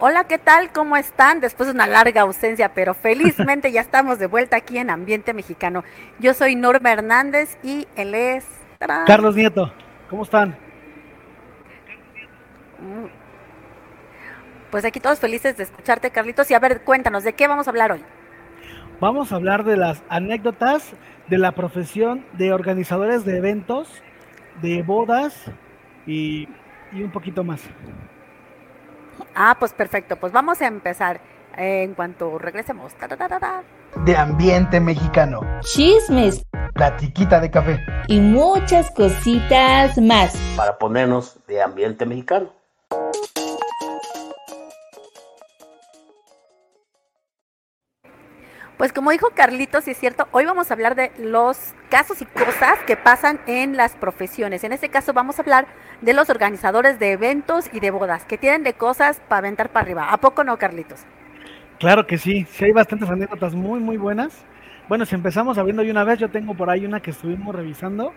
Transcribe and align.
Hola, 0.00 0.24
¿qué 0.24 0.38
tal? 0.38 0.72
¿Cómo 0.72 0.96
están? 0.96 1.38
Después 1.38 1.68
de 1.68 1.74
una 1.74 1.86
larga 1.86 2.22
ausencia, 2.22 2.74
pero 2.74 2.94
felizmente 2.94 3.70
ya 3.70 3.80
estamos 3.80 4.18
de 4.18 4.26
vuelta 4.26 4.56
aquí 4.56 4.78
en 4.78 4.90
Ambiente 4.90 5.32
Mexicano. 5.32 5.84
Yo 6.18 6.34
soy 6.34 6.56
Norma 6.56 6.92
Hernández 6.92 7.58
y 7.62 7.86
él 7.96 8.14
es... 8.14 8.44
Carlos 9.06 9.36
Nieto, 9.36 9.72
¿cómo 10.10 10.24
están? 10.24 10.50
Mm. 12.80 13.06
Pues 14.70 14.84
aquí 14.84 14.98
todos 14.98 15.20
felices 15.20 15.56
de 15.56 15.62
escucharte, 15.62 16.10
Carlitos. 16.10 16.50
Y 16.50 16.54
a 16.54 16.58
ver, 16.58 16.82
cuéntanos, 16.82 17.22
¿de 17.22 17.32
qué 17.32 17.46
vamos 17.46 17.68
a 17.68 17.70
hablar 17.70 17.92
hoy? 17.92 18.02
Vamos 19.00 19.32
a 19.32 19.36
hablar 19.36 19.64
de 19.64 19.76
las 19.76 20.02
anécdotas 20.08 20.92
de 21.28 21.38
la 21.38 21.52
profesión 21.52 22.26
de 22.32 22.52
organizadores 22.52 23.24
de 23.24 23.38
eventos, 23.38 24.02
de 24.60 24.82
bodas 24.82 25.44
y, 26.04 26.48
y 26.92 27.02
un 27.02 27.12
poquito 27.12 27.44
más. 27.44 27.62
Ah, 29.34 29.56
pues 29.58 29.72
perfecto, 29.72 30.16
pues 30.16 30.32
vamos 30.32 30.60
a 30.60 30.66
empezar 30.66 31.20
en 31.56 31.94
cuanto 31.94 32.38
regresemos. 32.38 32.92
De 34.04 34.16
ambiente 34.16 34.80
mexicano. 34.80 35.40
Chismes. 35.60 36.44
Platiquita 36.74 37.40
de 37.40 37.50
café. 37.50 37.78
Y 38.08 38.20
muchas 38.20 38.90
cositas 38.90 39.96
más. 39.98 40.36
Para 40.56 40.78
ponernos 40.78 41.38
de 41.46 41.62
ambiente 41.62 42.04
mexicano. 42.04 42.52
Pues 48.84 48.92
como 48.92 49.12
dijo 49.12 49.30
Carlitos, 49.34 49.88
y 49.88 49.92
es 49.92 49.96
cierto, 49.96 50.28
hoy 50.30 50.44
vamos 50.44 50.70
a 50.70 50.74
hablar 50.74 50.94
de 50.94 51.10
los 51.18 51.72
casos 51.88 52.20
y 52.20 52.26
cosas 52.26 52.78
que 52.86 52.98
pasan 52.98 53.40
en 53.46 53.78
las 53.78 53.96
profesiones. 53.96 54.62
En 54.62 54.74
este 54.74 54.90
caso 54.90 55.14
vamos 55.14 55.38
a 55.38 55.42
hablar 55.42 55.66
de 56.02 56.12
los 56.12 56.28
organizadores 56.28 56.98
de 56.98 57.12
eventos 57.12 57.70
y 57.72 57.80
de 57.80 57.90
bodas, 57.90 58.26
que 58.26 58.36
tienen 58.36 58.62
de 58.62 58.74
cosas 58.74 59.22
para 59.26 59.38
aventar 59.38 59.70
para 59.70 59.84
arriba. 59.84 60.12
¿A 60.12 60.18
poco 60.18 60.44
no, 60.44 60.58
Carlitos? 60.58 61.00
Claro 61.78 62.06
que 62.06 62.18
sí, 62.18 62.46
sí 62.50 62.66
hay 62.66 62.72
bastantes 62.72 63.08
anécdotas 63.08 63.54
muy, 63.54 63.80
muy 63.80 63.96
buenas. 63.96 64.44
Bueno, 64.86 65.06
si 65.06 65.14
empezamos 65.14 65.56
sabiendo 65.56 65.82
de 65.82 65.90
una 65.90 66.04
vez, 66.04 66.18
yo 66.18 66.28
tengo 66.28 66.54
por 66.54 66.68
ahí 66.68 66.84
una 66.84 67.00
que 67.00 67.12
estuvimos 67.12 67.54
revisando 67.54 68.12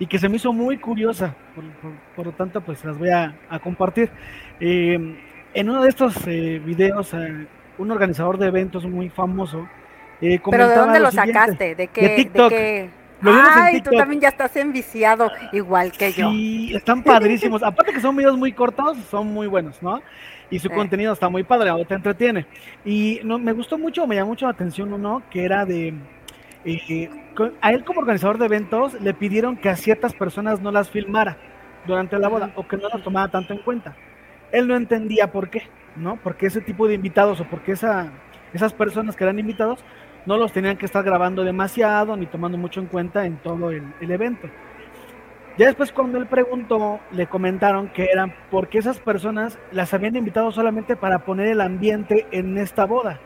y 0.00 0.08
que 0.08 0.18
se 0.18 0.28
me 0.28 0.38
hizo 0.38 0.52
muy 0.52 0.78
curiosa, 0.78 1.36
por, 2.16 2.26
lo 2.26 2.32
tanto, 2.32 2.60
pues 2.60 2.84
las 2.84 2.98
voy 2.98 3.10
a, 3.10 3.36
compartir. 3.62 4.10
Eh, 4.58 5.16
en 5.54 5.70
uno 5.70 5.80
de 5.80 5.88
estos 5.88 6.26
eh, 6.26 6.60
videos, 6.64 7.14
eh, 7.14 7.46
un 7.78 7.92
organizador 7.92 8.36
de 8.36 8.48
eventos 8.48 8.84
muy 8.84 9.10
famoso, 9.10 9.68
eh, 10.20 10.40
¿Pero 10.50 10.68
de 10.68 10.76
dónde 10.76 11.00
lo, 11.00 11.10
sacaste? 11.10 11.74
¿De 11.74 11.86
qué? 11.88 12.00
De 12.00 12.16
TikTok. 12.16 12.52
Ay, 13.22 13.80
tú 13.80 13.90
también 13.90 14.20
ya 14.20 14.28
estás 14.28 14.54
enviciado, 14.56 15.30
igual 15.52 15.92
que 15.92 16.12
yo. 16.12 16.30
Sí, 16.30 16.74
están 16.74 17.02
padrísimos. 17.02 17.62
Aparte 17.62 17.92
que 17.92 18.00
son 18.00 18.16
videos 18.16 18.36
muy 18.36 18.52
cortos, 18.52 18.96
son 19.10 19.32
muy 19.32 19.46
buenos, 19.46 19.82
¿no? 19.82 20.00
Y 20.50 20.58
su 20.58 20.70
contenido 20.70 21.12
está 21.12 21.28
muy 21.28 21.42
padre, 21.42 21.70
te 21.86 21.94
entretiene. 21.94 22.46
Y 22.84 23.20
no, 23.24 23.38
me 23.38 23.52
gustó 23.52 23.76
mucho, 23.76 24.06
me 24.06 24.14
llamó 24.14 24.30
mucho 24.30 24.46
la 24.46 24.52
atención 24.52 24.92
uno 24.92 25.22
que 25.30 25.44
era 25.44 25.64
de... 25.64 25.94
Eh, 26.64 27.10
a 27.60 27.72
él 27.72 27.84
como 27.84 28.00
organizador 28.00 28.38
de 28.38 28.46
eventos 28.46 29.00
le 29.00 29.14
pidieron 29.14 29.56
que 29.56 29.68
a 29.68 29.76
ciertas 29.76 30.12
personas 30.12 30.60
no 30.60 30.72
las 30.72 30.90
filmara 30.90 31.36
durante 31.86 32.18
la 32.18 32.28
boda 32.28 32.52
o 32.56 32.66
que 32.66 32.76
no 32.76 32.88
las 32.88 33.02
tomara 33.02 33.30
tanto 33.30 33.52
en 33.52 33.60
cuenta. 33.60 33.96
Él 34.52 34.66
no 34.66 34.74
entendía 34.74 35.30
por 35.30 35.50
qué, 35.50 35.62
¿no? 35.96 36.16
Porque 36.22 36.46
ese 36.46 36.60
tipo 36.60 36.88
de 36.88 36.94
invitados 36.94 37.40
o 37.40 37.44
porque 37.44 37.72
esa, 37.72 38.10
esas 38.52 38.72
personas 38.72 39.14
que 39.14 39.24
eran 39.24 39.38
invitados 39.38 39.84
no 40.28 40.36
los 40.36 40.52
tenían 40.52 40.76
que 40.76 40.84
estar 40.84 41.02
grabando 41.02 41.42
demasiado 41.42 42.14
ni 42.14 42.26
tomando 42.26 42.58
mucho 42.58 42.80
en 42.80 42.86
cuenta 42.86 43.24
en 43.24 43.38
todo 43.38 43.70
el, 43.70 43.82
evento. 43.98 44.46
Ya 45.56 45.64
después 45.64 45.90
cuando 45.90 46.18
él 46.18 46.26
preguntó, 46.26 47.00
le 47.12 47.26
comentaron 47.26 47.88
que 47.88 48.10
eran 48.12 48.34
porque 48.50 48.76
esas 48.76 48.98
personas 48.98 49.58
las 49.72 49.94
habían 49.94 50.16
invitado 50.16 50.52
solamente 50.52 50.96
para 50.96 51.20
poner 51.24 51.48
el 51.48 51.62
ambiente 51.62 52.26
en 52.30 52.58
esta 52.58 52.84
boda. 52.84 53.18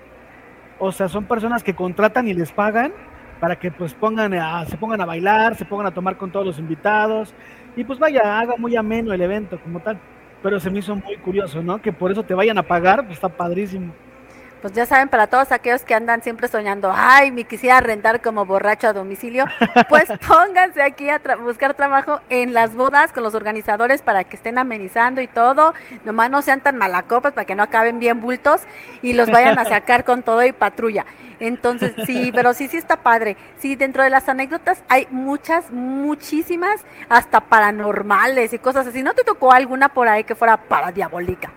O 0.78 0.92
sea, 0.92 1.08
son 1.08 1.24
personas 1.24 1.64
que 1.64 1.74
contratan 1.74 2.28
y 2.28 2.34
les 2.34 2.52
pagan 2.52 2.92
para 3.40 3.58
que 3.58 3.72
pues 3.72 3.94
pongan 3.94 4.32
a, 4.34 4.64
se 4.66 4.76
pongan 4.76 5.00
a 5.00 5.04
bailar, 5.04 5.56
se 5.56 5.64
pongan 5.64 5.88
a 5.88 5.94
tomar 5.94 6.16
con 6.16 6.30
todos 6.30 6.46
los 6.46 6.60
invitados 6.60 7.34
y 7.74 7.82
pues 7.82 7.98
vaya, 7.98 8.38
haga 8.38 8.54
muy 8.56 8.76
ameno 8.76 9.12
el 9.12 9.20
evento 9.20 9.58
como 9.60 9.80
tal. 9.80 9.98
Pero 10.40 10.60
se 10.60 10.70
me 10.70 10.78
hizo 10.78 10.94
muy 10.94 11.16
curioso, 11.16 11.64
¿no? 11.64 11.82
Que 11.82 11.92
por 11.92 12.12
eso 12.12 12.22
te 12.22 12.34
vayan 12.34 12.58
a 12.58 12.62
pagar, 12.62 13.06
pues 13.06 13.14
está 13.14 13.28
padrísimo 13.28 13.92
pues 14.62 14.72
ya 14.74 14.86
saben, 14.86 15.08
para 15.08 15.26
todos 15.26 15.50
aquellos 15.50 15.82
que 15.82 15.94
andan 15.94 16.22
siempre 16.22 16.46
soñando, 16.46 16.92
ay, 16.94 17.32
me 17.32 17.42
quisiera 17.44 17.80
rentar 17.80 18.22
como 18.22 18.46
borracho 18.46 18.86
a 18.86 18.92
domicilio, 18.92 19.44
pues 19.88 20.04
pónganse 20.26 20.80
aquí 20.80 21.10
a 21.10 21.20
buscar 21.42 21.74
trabajo 21.74 22.20
en 22.30 22.54
las 22.54 22.74
bodas 22.74 23.12
con 23.12 23.24
los 23.24 23.34
organizadores 23.34 24.02
para 24.02 24.22
que 24.22 24.36
estén 24.36 24.58
amenizando 24.58 25.20
y 25.20 25.26
todo, 25.26 25.74
nomás 26.04 26.30
no 26.30 26.40
sean 26.42 26.60
tan 26.60 26.78
malacopas 26.78 27.32
para 27.32 27.44
que 27.44 27.56
no 27.56 27.64
acaben 27.64 27.98
bien 27.98 28.20
bultos 28.20 28.62
y 29.02 29.14
los 29.14 29.30
vayan 29.30 29.58
a 29.58 29.64
sacar 29.64 30.04
con 30.04 30.22
todo 30.22 30.44
y 30.44 30.52
patrulla. 30.52 31.04
Entonces, 31.40 31.92
sí, 32.06 32.30
pero 32.34 32.54
sí, 32.54 32.68
sí 32.68 32.76
está 32.76 32.96
padre. 33.02 33.36
Sí, 33.58 33.74
dentro 33.74 34.04
de 34.04 34.10
las 34.10 34.28
anécdotas 34.28 34.84
hay 34.88 35.08
muchas, 35.10 35.72
muchísimas, 35.72 36.82
hasta 37.08 37.40
paranormales 37.40 38.52
y 38.52 38.60
cosas 38.60 38.86
así. 38.86 39.02
¿No 39.02 39.12
te 39.12 39.24
tocó 39.24 39.52
alguna 39.52 39.88
por 39.88 40.06
ahí 40.06 40.22
que 40.22 40.36
fuera 40.36 40.56
para 40.56 40.92
diabólica? 40.92 41.50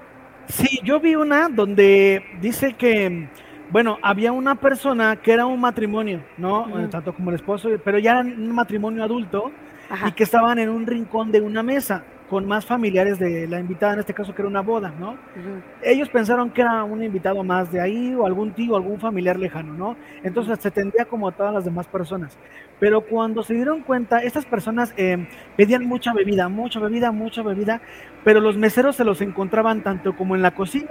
Sí, 0.47 0.79
yo 0.83 0.99
vi 0.99 1.15
una 1.15 1.49
donde 1.49 2.23
dice 2.39 2.73
que, 2.73 3.27
bueno, 3.71 3.97
había 4.01 4.31
una 4.31 4.55
persona 4.55 5.15
que 5.15 5.31
era 5.31 5.45
un 5.45 5.59
matrimonio, 5.59 6.21
¿no? 6.37 6.67
Tanto 6.89 7.13
como 7.13 7.31
el 7.31 7.37
esposo, 7.37 7.69
pero 7.83 7.97
ya 7.99 8.11
eran 8.11 8.27
un 8.27 8.53
matrimonio 8.53 9.03
adulto 9.03 9.51
y 10.07 10.11
que 10.11 10.23
estaban 10.23 10.59
en 10.59 10.69
un 10.69 10.85
rincón 10.85 11.31
de 11.31 11.41
una 11.41 11.63
mesa 11.63 12.03
con 12.29 12.47
más 12.47 12.65
familiares 12.65 13.19
de 13.19 13.47
la 13.47 13.59
invitada, 13.59 13.93
en 13.93 13.99
este 13.99 14.13
caso 14.13 14.33
que 14.33 14.41
era 14.41 14.49
una 14.49 14.61
boda, 14.61 14.91
¿no? 14.99 15.15
Ellos 15.83 16.09
pensaron 16.09 16.49
que 16.49 16.61
era 16.61 16.83
un 16.83 17.03
invitado 17.03 17.43
más 17.43 17.71
de 17.71 17.79
ahí 17.79 18.15
o 18.15 18.25
algún 18.25 18.51
tío, 18.53 18.75
algún 18.75 18.99
familiar 18.99 19.37
lejano, 19.37 19.73
¿no? 19.73 19.95
Entonces 20.23 20.59
se 20.59 20.71
tendría 20.71 21.05
como 21.05 21.27
a 21.27 21.31
todas 21.31 21.53
las 21.53 21.65
demás 21.65 21.85
personas. 21.87 22.37
Pero 22.79 23.01
cuando 23.01 23.43
se 23.43 23.53
dieron 23.53 23.81
cuenta, 23.81 24.19
estas 24.19 24.45
personas 24.45 24.93
eh, 24.97 25.27
pedían 25.55 25.85
mucha 25.85 26.13
bebida, 26.13 26.49
mucha 26.49 26.79
bebida, 26.79 27.11
mucha 27.11 27.43
bebida, 27.43 27.81
pero 28.23 28.41
los 28.41 28.57
meseros 28.57 28.95
se 28.95 29.03
los 29.03 29.21
encontraban 29.21 29.83
tanto 29.83 30.15
como 30.15 30.35
en 30.35 30.41
la 30.41 30.51
cocina, 30.51 30.89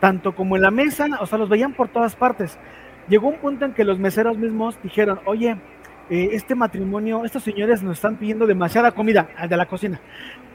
tanto 0.00 0.34
como 0.34 0.56
en 0.56 0.62
la 0.62 0.70
mesa, 0.70 1.06
o 1.20 1.26
sea, 1.26 1.38
los 1.38 1.48
veían 1.50 1.74
por 1.74 1.88
todas 1.88 2.16
partes. 2.16 2.58
Llegó 3.08 3.28
un 3.28 3.36
punto 3.36 3.66
en 3.66 3.72
que 3.72 3.84
los 3.84 3.98
meseros 3.98 4.36
mismos 4.38 4.78
dijeron, 4.82 5.20
oye, 5.26 5.56
eh, 6.08 6.30
este 6.32 6.54
matrimonio, 6.54 7.24
estos 7.24 7.42
señores 7.42 7.82
nos 7.82 7.98
están 7.98 8.16
pidiendo 8.16 8.46
demasiada 8.46 8.92
comida, 8.92 9.28
al 9.36 9.48
de 9.48 9.56
la 9.56 9.66
cocina, 9.66 10.00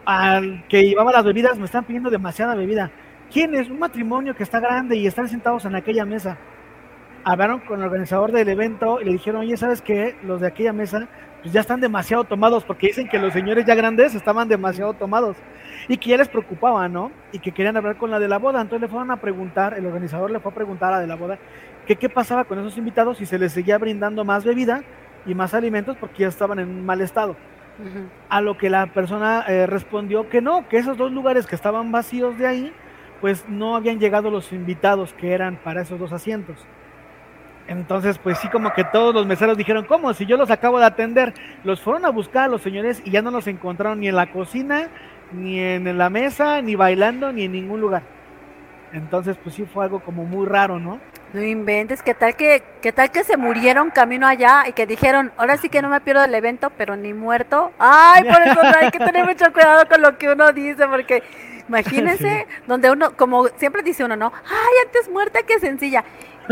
al 0.06 0.66
que 0.68 0.84
llevaba 0.84 1.12
las 1.12 1.24
bebidas, 1.24 1.58
me 1.58 1.66
están 1.66 1.86
pidiendo 1.86 2.10
demasiada 2.10 2.56
bebida. 2.56 2.92
¿Quién 3.32 3.56
es? 3.56 3.70
Un 3.70 3.80
matrimonio 3.80 4.36
que 4.36 4.44
está 4.44 4.60
grande 4.60 4.98
y 4.98 5.08
están 5.08 5.28
sentados 5.28 5.66
en 5.66 5.76
aquella 5.76 6.06
mesa 6.06 6.38
hablaron 7.24 7.60
con 7.60 7.80
el 7.80 7.86
organizador 7.86 8.32
del 8.32 8.50
evento 8.50 9.00
y 9.02 9.06
le 9.06 9.12
dijeron, 9.14 9.42
oye, 9.42 9.58
¿sabes 9.58 9.82
qué? 9.82 10.16
Los 10.24 10.42
de 10.42 10.48
aquella 10.48 10.74
mesa 10.74 11.08
pues 11.42 11.54
ya 11.54 11.62
están 11.62 11.82
demasiado 11.82 12.24
tomados 12.24 12.64
porque 12.64 12.88
dicen 12.88 13.10
que 13.10 13.18
los 13.18 13.34
señores 13.34 13.66
ya 13.66 13.74
grandes 13.74 14.14
estaban 14.14 14.48
demasiado 14.48 14.94
tomados 14.94 15.38
y 15.88 15.98
que 15.98 16.12
ya 16.12 16.18
les 16.18 16.30
preocupaba, 16.30 16.88
¿no? 16.88 17.12
Y 17.32 17.40
que 17.40 17.52
querían 17.52 17.76
hablar 17.78 17.98
con 17.98 18.12
la 18.12 18.20
de 18.20 18.28
la 18.28 18.38
boda. 18.38 18.62
Entonces 18.62 18.82
le 18.82 18.88
fueron 18.88 19.10
a 19.10 19.18
preguntar, 19.18 19.74
el 19.76 19.86
organizador 19.88 20.30
le 20.30 20.40
fue 20.40 20.52
a 20.52 20.56
preguntar 20.56 20.90
a 20.90 20.98
la 20.98 21.02
de 21.02 21.08
la 21.08 21.16
boda 21.16 21.40
que 21.88 21.96
qué 21.96 22.10
pasaba 22.10 22.44
con 22.44 22.60
esos 22.60 22.78
invitados 22.78 23.18
si 23.18 23.26
se 23.26 23.40
les 23.40 23.54
seguía 23.54 23.80
brindando 23.80 24.24
más 24.24 24.46
bebida 24.46 24.84
y 25.26 25.34
más 25.34 25.54
alimentos 25.56 25.98
porque 26.00 26.24
ya 26.24 26.28
estaban 26.28 26.60
en 26.60 26.70
un 26.70 26.86
mal 26.86 27.02
estado. 27.02 27.36
A 28.30 28.42
lo 28.42 28.58
que 28.58 28.70
la 28.70 28.88
persona 28.88 29.46
eh, 29.48 29.68
respondió 29.68 30.30
que 30.30 30.42
no, 30.42 30.68
que 30.68 30.78
esos 30.78 30.98
dos 30.98 31.12
lugares 31.12 31.48
que 31.48 31.56
estaban 31.56 31.92
vacíos 31.92 32.38
de 32.38 32.48
ahí, 32.48 32.74
pues 33.20 33.46
no 33.48 33.76
habían 33.76 34.00
llegado 34.00 34.30
los 34.32 34.52
invitados 34.52 35.14
que 35.14 35.34
eran 35.34 35.58
para 35.58 35.82
esos 35.82 36.00
dos 36.00 36.12
asientos. 36.12 36.58
Entonces, 37.68 38.18
pues 38.18 38.38
sí, 38.40 38.50
como 38.50 38.74
que 38.74 38.84
todos 38.84 39.14
los 39.14 39.26
meseros 39.26 39.58
dijeron, 39.58 39.86
¿cómo? 39.86 40.14
Si 40.14 40.26
yo 40.26 40.36
los 40.36 40.50
acabo 40.52 40.80
de 40.80 40.86
atender, 40.86 41.34
los 41.64 41.80
fueron 41.80 42.06
a 42.06 42.10
buscar 42.10 42.46
a 42.46 42.48
los 42.48 42.62
señores 42.62 43.02
y 43.06 43.12
ya 43.12 43.22
no 43.22 43.32
los 43.32 43.48
encontraron 43.48 44.00
ni 44.00 44.08
en 44.08 44.16
la 44.16 44.32
cocina, 44.32 44.90
ni 45.32 45.60
en 45.60 45.98
la 45.98 46.10
mesa, 46.10 46.62
ni 46.62 46.76
bailando, 46.76 47.32
ni 47.32 47.44
en 47.44 47.52
ningún 47.52 47.80
lugar. 47.80 48.04
Entonces, 48.94 49.38
pues 49.42 49.56
sí 49.56 49.66
fue 49.66 49.86
algo 49.86 50.02
como 50.02 50.26
muy 50.26 50.46
raro, 50.46 50.80
¿no? 50.80 51.00
No 51.34 51.42
inventes, 51.42 52.04
¿qué 52.04 52.14
tal 52.14 52.36
que, 52.36 52.62
qué 52.82 52.92
tal 52.92 53.10
que 53.10 53.24
se 53.24 53.38
murieron 53.38 53.90
camino 53.90 54.28
allá 54.28 54.66
y 54.68 54.74
que 54.74 54.86
dijeron, 54.86 55.32
ahora 55.38 55.56
sí 55.56 55.70
que 55.70 55.82
no 55.82 55.88
me 55.88 56.02
pierdo 56.02 56.24
el 56.26 56.36
evento, 56.36 56.72
pero 56.78 56.98
ni 56.98 57.14
muerto? 57.14 57.72
Ay, 57.80 58.24
por 58.24 58.42
eso 58.42 58.60
hay 58.78 58.92
que 58.92 59.00
tener 59.00 59.26
mucho 59.26 59.52
cuidado 59.54 59.88
con 59.88 60.02
lo 60.02 60.18
que 60.18 60.30
uno 60.30 60.52
dice, 60.52 60.88
porque 60.88 61.24
imagínense, 61.70 62.48
donde 62.68 62.92
uno, 62.92 63.16
como 63.16 63.48
siempre 63.56 63.82
dice 63.82 64.04
uno, 64.04 64.18
¿no? 64.18 64.34
Ay, 64.46 64.86
antes 64.86 65.10
muerta 65.10 65.44
que 65.44 65.60
sencilla. 65.60 66.04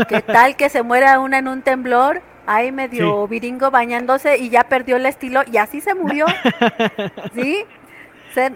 ¿Qué 0.08 0.22
tal 0.22 0.56
que 0.56 0.70
se 0.70 0.82
muera 0.82 1.20
una 1.20 1.38
en 1.38 1.48
un 1.48 1.60
temblor? 1.60 2.22
Ahí 2.46 2.72
medio 2.72 3.28
viringo 3.28 3.70
bañándose 3.70 4.38
y 4.38 4.48
ya 4.48 4.64
perdió 4.64 4.96
el 4.96 5.04
estilo 5.04 5.42
y 5.52 5.58
así 5.58 5.82
se 5.82 5.94
murió. 5.94 6.24
¿Sí? 7.34 7.66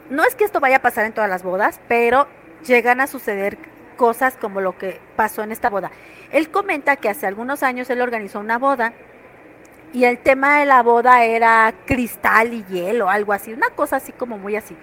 No 0.10 0.24
es 0.24 0.36
que 0.36 0.44
esto 0.44 0.60
vaya 0.60 0.78
a 0.78 0.82
pasar 0.82 1.06
en 1.06 1.14
todas 1.14 1.30
las 1.30 1.42
bodas, 1.42 1.80
pero 1.88 2.28
llegan 2.66 3.02
a 3.02 3.08
suceder 3.08 3.58
cosas 3.96 4.38
como 4.38 4.62
lo 4.62 4.78
que 4.78 5.00
pasó 5.16 5.42
en 5.42 5.52
esta 5.52 5.70
boda. 5.70 5.92
Él 6.32 6.50
comenta 6.50 6.98
que 6.98 7.10
hace 7.10 7.26
algunos 7.26 7.64
años 7.64 7.90
él 7.90 8.02
organizó 8.02 8.40
una 8.40 8.58
boda 8.58 8.94
y 9.94 10.06
el 10.06 10.18
tema 10.18 10.60
de 10.60 10.66
la 10.66 10.84
boda 10.84 11.24
era 11.24 11.74
cristal 11.86 12.54
y 12.54 12.64
hielo, 12.66 13.10
algo 13.10 13.34
así, 13.34 13.54
una 13.54 13.70
cosa 13.70 13.98
así 13.98 14.12
como 14.12 14.38
muy 14.38 14.56
así. 14.56 14.76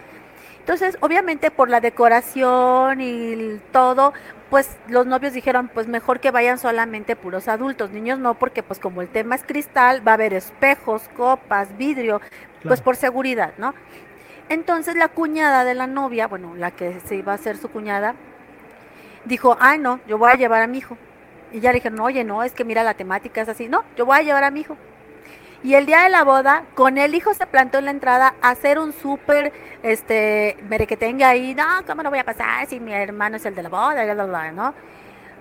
Entonces, 0.61 0.97
obviamente 1.01 1.51
por 1.51 1.69
la 1.69 1.81
decoración 1.81 3.01
y 3.01 3.61
todo, 3.73 4.13
pues 4.49 4.77
los 4.87 5.07
novios 5.07 5.33
dijeron, 5.33 5.69
pues 5.73 5.89
mejor 5.89 6.21
que 6.21 6.31
vayan 6.31 6.59
solamente 6.59 7.17
puros 7.17 7.49
adultos, 7.49 7.91
niños 7.91 8.21
no, 8.21 8.35
porque 8.35 8.63
pues 8.63 8.79
como 8.79 9.03
el 9.03 9.09
tema 9.09 9.35
es 9.35 9.43
cristal, 9.43 10.07
va 10.07 10.13
a 10.13 10.15
haber 10.15 10.35
espejos, 10.35 11.11
copas, 11.17 11.77
vidrio, 11.77 12.21
pues 12.63 12.81
por 12.81 12.95
seguridad, 12.95 13.55
¿no? 13.59 13.75
Entonces 14.49 14.95
la 14.95 15.09
cuñada 15.09 15.65
de 15.65 15.75
la 15.75 15.87
novia, 15.89 16.29
bueno, 16.29 16.55
la 16.55 16.71
que 16.71 17.01
se 17.01 17.17
iba 17.17 17.33
a 17.33 17.35
hacer 17.35 17.57
su 17.57 17.69
cuñada, 17.69 18.15
dijo, 19.25 19.57
ay 19.59 19.79
no, 19.79 20.01
yo 20.07 20.17
voy 20.17 20.31
a 20.31 20.37
llevar 20.37 20.63
a 20.63 20.67
mi 20.69 20.79
hijo. 20.79 20.97
Y 21.51 21.61
ya 21.61 21.71
le 21.71 21.77
dijeron, 21.77 21.99
oye, 22.01 22.23
no, 22.23 22.43
es 22.45 22.53
que 22.53 22.65
mira 22.65 22.85
la 22.85 22.95
temática 22.95 23.41
es 23.41 23.49
así, 23.49 23.69
no, 23.69 23.85
yo 23.97 24.07
voy 24.07 24.19
a 24.19 24.23
llevar 24.23 24.45
a 24.45 24.51
mi 24.51 24.61
hijo. 24.61 24.77
Y 25.65 25.75
el 25.75 25.87
día 25.87 26.03
de 26.03 26.09
la 26.09 26.25
boda, 26.25 26.65
con 26.75 26.99
el 26.99 27.15
hijo 27.15 27.35
se 27.35 27.47
plantó 27.47 27.79
en 27.79 27.85
la 27.85 27.93
entrada 27.93 28.35
a 28.43 28.51
hacer 28.51 28.81
un 28.81 28.93
súper, 28.93 29.53
este, 29.85 30.57
merequetengue 30.69 31.25
ahí, 31.25 31.55
no, 31.55 31.65
¿cómo 31.87 32.03
no 32.03 32.11
voy 32.11 32.19
a 32.19 32.25
pasar 32.25 32.67
si 32.67 32.81
mi 32.81 32.93
hermano 32.93 33.37
es 33.37 33.47
el 33.47 33.55
de 33.55 33.63
la 33.63 33.69
boda? 33.69 34.03
Bla, 34.05 34.15
bla, 34.15 34.25
bla, 34.25 34.53
¿no? 34.53 34.75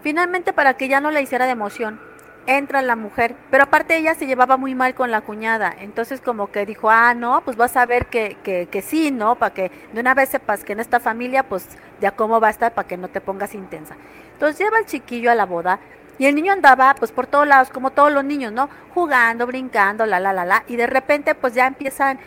Finalmente, 0.03 0.53
para 0.53 0.75
que 0.75 0.87
ya 0.87 1.01
no 1.01 1.09
le 1.09 1.23
hiciera 1.23 1.45
de 1.45 1.51
emoción, 1.51 1.99
entra 2.45 2.83
la 2.83 2.95
mujer, 2.95 3.35
pero 3.49 3.63
aparte 3.63 3.97
ella 3.97 4.13
se 4.13 4.27
llevaba 4.27 4.57
muy 4.57 4.75
mal 4.75 4.93
con 4.93 5.09
la 5.09 5.21
cuñada, 5.21 5.73
entonces 5.79 6.21
como 6.21 6.51
que 6.51 6.65
dijo, 6.65 6.89
ah, 6.89 7.13
no, 7.15 7.41
pues 7.41 7.57
vas 7.57 7.75
a 7.75 7.85
ver 7.85 8.07
que, 8.07 8.37
que, 8.43 8.67
que 8.67 8.81
sí, 8.81 9.11
¿no? 9.11 9.35
Para 9.35 9.53
que 9.53 9.71
de 9.91 10.01
una 10.01 10.13
vez 10.13 10.29
sepas 10.29 10.63
que 10.63 10.73
en 10.73 10.79
esta 10.79 10.99
familia, 10.99 11.43
pues 11.43 11.67
ya 11.99 12.11
cómo 12.11 12.39
va 12.39 12.47
a 12.47 12.51
estar 12.51 12.73
para 12.73 12.87
que 12.87 12.97
no 12.97 13.07
te 13.07 13.21
pongas 13.21 13.55
intensa. 13.55 13.95
Entonces 14.33 14.59
lleva 14.59 14.77
al 14.77 14.85
chiquillo 14.85 15.31
a 15.31 15.35
la 15.35 15.45
boda, 15.45 15.79
y 16.21 16.27
el 16.27 16.35
niño 16.35 16.53
andaba 16.53 16.93
pues 16.99 17.11
por 17.11 17.25
todos 17.25 17.47
lados, 17.47 17.71
como 17.71 17.89
todos 17.89 18.11
los 18.11 18.23
niños, 18.23 18.53
¿no? 18.53 18.69
Jugando, 18.93 19.47
brincando, 19.47 20.05
la, 20.05 20.19
la, 20.19 20.31
la, 20.31 20.45
la. 20.45 20.63
Y 20.67 20.75
de 20.75 20.85
repente 20.85 21.33
pues 21.33 21.55
ya 21.55 21.65
empiezan, 21.65 22.19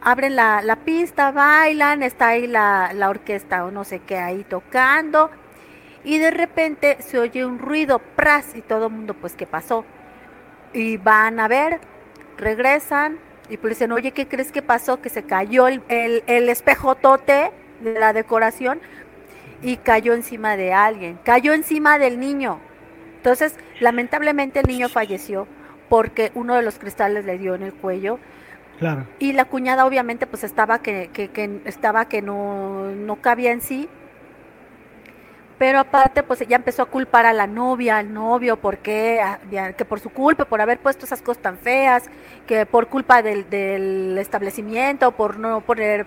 abren 0.00 0.34
la, 0.34 0.62
la 0.62 0.76
pista, 0.76 1.30
bailan, 1.30 2.02
está 2.02 2.28
ahí 2.28 2.46
la, 2.46 2.90
la 2.94 3.10
orquesta 3.10 3.66
o 3.66 3.70
no 3.70 3.84
sé 3.84 3.98
qué 3.98 4.16
ahí 4.16 4.44
tocando. 4.44 5.30
Y 6.04 6.16
de 6.16 6.30
repente 6.30 6.96
se 7.00 7.18
oye 7.18 7.44
un 7.44 7.58
ruido, 7.58 7.98
pras, 7.98 8.56
y 8.56 8.62
todo 8.62 8.86
el 8.86 8.94
mundo 8.94 9.12
pues 9.12 9.34
¿qué 9.34 9.44
pasó? 9.46 9.84
Y 10.72 10.96
van 10.96 11.38
a 11.38 11.48
ver, 11.48 11.80
regresan 12.38 13.18
y 13.50 13.58
pues 13.58 13.74
dicen, 13.74 13.92
oye, 13.92 14.12
¿qué 14.12 14.26
crees 14.26 14.52
que 14.52 14.62
pasó? 14.62 15.02
Que 15.02 15.10
se 15.10 15.24
cayó 15.24 15.68
el, 15.68 15.82
el, 15.88 16.24
el 16.28 16.48
espejotote 16.48 17.52
de 17.80 17.92
la 17.92 18.14
decoración 18.14 18.80
y 19.60 19.76
cayó 19.76 20.14
encima 20.14 20.56
de 20.56 20.72
alguien, 20.72 21.18
cayó 21.24 21.52
encima 21.52 21.98
del 21.98 22.18
niño. 22.18 22.66
Entonces, 23.18 23.56
lamentablemente 23.80 24.60
el 24.60 24.66
niño 24.66 24.88
falleció 24.88 25.46
porque 25.88 26.30
uno 26.34 26.54
de 26.54 26.62
los 26.62 26.78
cristales 26.78 27.24
le 27.24 27.36
dio 27.36 27.54
en 27.54 27.62
el 27.62 27.74
cuello. 27.74 28.18
Claro. 28.78 29.06
Y 29.18 29.32
la 29.32 29.44
cuñada 29.44 29.86
obviamente 29.86 30.26
pues 30.26 30.44
estaba 30.44 30.78
que, 30.78 31.10
que, 31.12 31.28
que 31.28 31.60
estaba 31.64 32.08
que 32.08 32.22
no, 32.22 32.90
no 32.90 33.16
cabía 33.16 33.50
en 33.50 33.60
sí. 33.60 33.88
Pero 35.58 35.80
aparte 35.80 36.22
pues 36.22 36.40
ella 36.40 36.54
empezó 36.54 36.82
a 36.82 36.86
culpar 36.86 37.26
a 37.26 37.32
la 37.32 37.48
novia, 37.48 37.96
al 37.96 38.14
novio, 38.14 38.56
porque 38.56 39.20
que 39.76 39.84
por 39.84 39.98
su 39.98 40.10
culpa, 40.10 40.44
por 40.44 40.60
haber 40.60 40.78
puesto 40.78 41.04
esas 41.04 41.20
cosas 41.20 41.42
tan 41.42 41.58
feas, 41.58 42.04
que 42.46 42.64
por 42.64 42.86
culpa 42.86 43.20
del, 43.22 43.50
del 43.50 44.16
establecimiento, 44.18 45.10
por 45.10 45.40
no 45.40 45.60
poner 45.62 46.06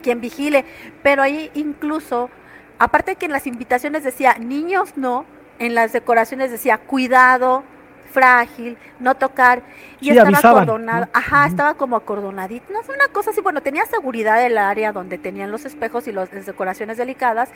quien 0.00 0.20
vigile. 0.20 0.64
Pero 1.02 1.22
ahí 1.22 1.50
incluso, 1.54 2.30
aparte 2.78 3.16
que 3.16 3.26
en 3.26 3.32
las 3.32 3.48
invitaciones 3.48 4.04
decía 4.04 4.36
niños 4.38 4.96
no, 4.96 5.26
en 5.64 5.74
las 5.74 5.92
decoraciones 5.92 6.50
decía 6.50 6.76
cuidado, 6.78 7.62
frágil, 8.10 8.76
no 8.98 9.14
tocar, 9.14 9.62
y 10.00 10.06
Sí, 10.06 10.10
estaba 10.10 10.28
avisaban, 10.28 10.62
acordonado, 10.64 11.04
¿no? 11.06 11.10
ajá, 11.14 11.46
estaba 11.46 11.74
como 11.74 11.96
acordonadito, 11.96 12.72
no 12.72 12.80
una 12.94 13.08
cosa 13.08 13.30
así, 13.30 13.40
bueno, 13.40 13.62
tenía 13.62 13.86
seguridad 13.86 14.38
del 14.38 14.58
área 14.58 14.92
donde 14.92 15.18
tenían 15.18 15.50
los 15.50 15.64
espejos 15.64 16.06
y 16.08 16.12
los- 16.12 16.32
las 16.32 16.44
decoraciones 16.46 16.96
delicadas, 16.98 17.48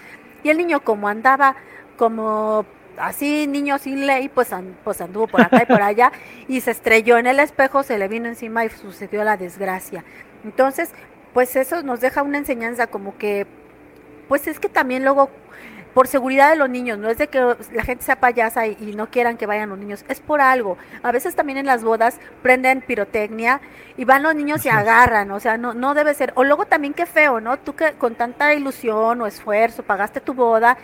y 0.42 0.48
el 0.50 0.56
niño 0.56 0.80
como 0.80 1.08
andaba 1.08 1.56
como 1.98 2.64
así, 2.96 3.46
niño 3.46 3.76
sin 3.78 4.06
ley, 4.06 4.28
pues, 4.30 4.50
pues 4.84 5.00
anduvo 5.00 5.26
por 5.26 5.42
acá 5.42 5.62
y 5.64 5.66
por 5.66 5.82
allá, 5.82 6.12
y 6.48 6.60
se 6.62 6.70
estrelló 6.70 7.18
en 7.18 7.26
el 7.26 7.40
espejo, 7.40 7.82
se 7.82 7.98
le 7.98 8.08
vino 8.08 8.28
encima 8.28 8.64
y 8.64 8.70
sucedió 8.70 9.24
la 9.24 9.36
desgracia. 9.36 10.04
Entonces, 10.44 10.90
pues 11.34 11.56
eso 11.56 11.82
nos 11.82 12.00
deja 12.00 12.22
una 12.22 12.38
enseñanza 12.38 12.86
como 12.86 13.18
que, 13.18 13.46
pues 14.28 14.46
es 14.46 14.58
que 14.58 14.68
también 14.70 15.04
luego 15.04 15.28
por 15.96 16.08
seguridad 16.08 16.50
de 16.50 16.56
los 16.56 16.68
niños, 16.68 16.98
no 16.98 17.08
es 17.08 17.16
de 17.16 17.28
que 17.28 17.40
la 17.72 17.82
gente 17.82 18.04
sea 18.04 18.16
payasa 18.16 18.66
y, 18.66 18.76
y 18.82 18.94
no 18.94 19.06
quieran 19.08 19.38
que 19.38 19.46
vayan 19.46 19.70
los 19.70 19.78
niños, 19.78 20.04
es 20.10 20.20
por 20.20 20.42
algo. 20.42 20.76
A 21.02 21.10
veces 21.10 21.34
también 21.34 21.56
en 21.56 21.64
las 21.64 21.82
bodas 21.82 22.20
prenden 22.42 22.82
pirotecnia 22.82 23.62
y 23.96 24.04
van 24.04 24.22
los 24.22 24.34
niños 24.34 24.66
y 24.66 24.68
agarran, 24.68 25.30
o 25.30 25.40
sea, 25.40 25.56
no, 25.56 25.72
no 25.72 25.94
debe 25.94 26.12
ser. 26.12 26.34
O 26.34 26.44
luego 26.44 26.66
también 26.66 26.92
qué 26.92 27.06
feo, 27.06 27.40
¿no? 27.40 27.56
Tú 27.56 27.74
que 27.74 27.92
con 27.92 28.14
tanta 28.14 28.52
ilusión 28.52 29.22
o 29.22 29.26
esfuerzo 29.26 29.84
pagaste 29.84 30.20
tu 30.20 30.34
boda, 30.34 30.76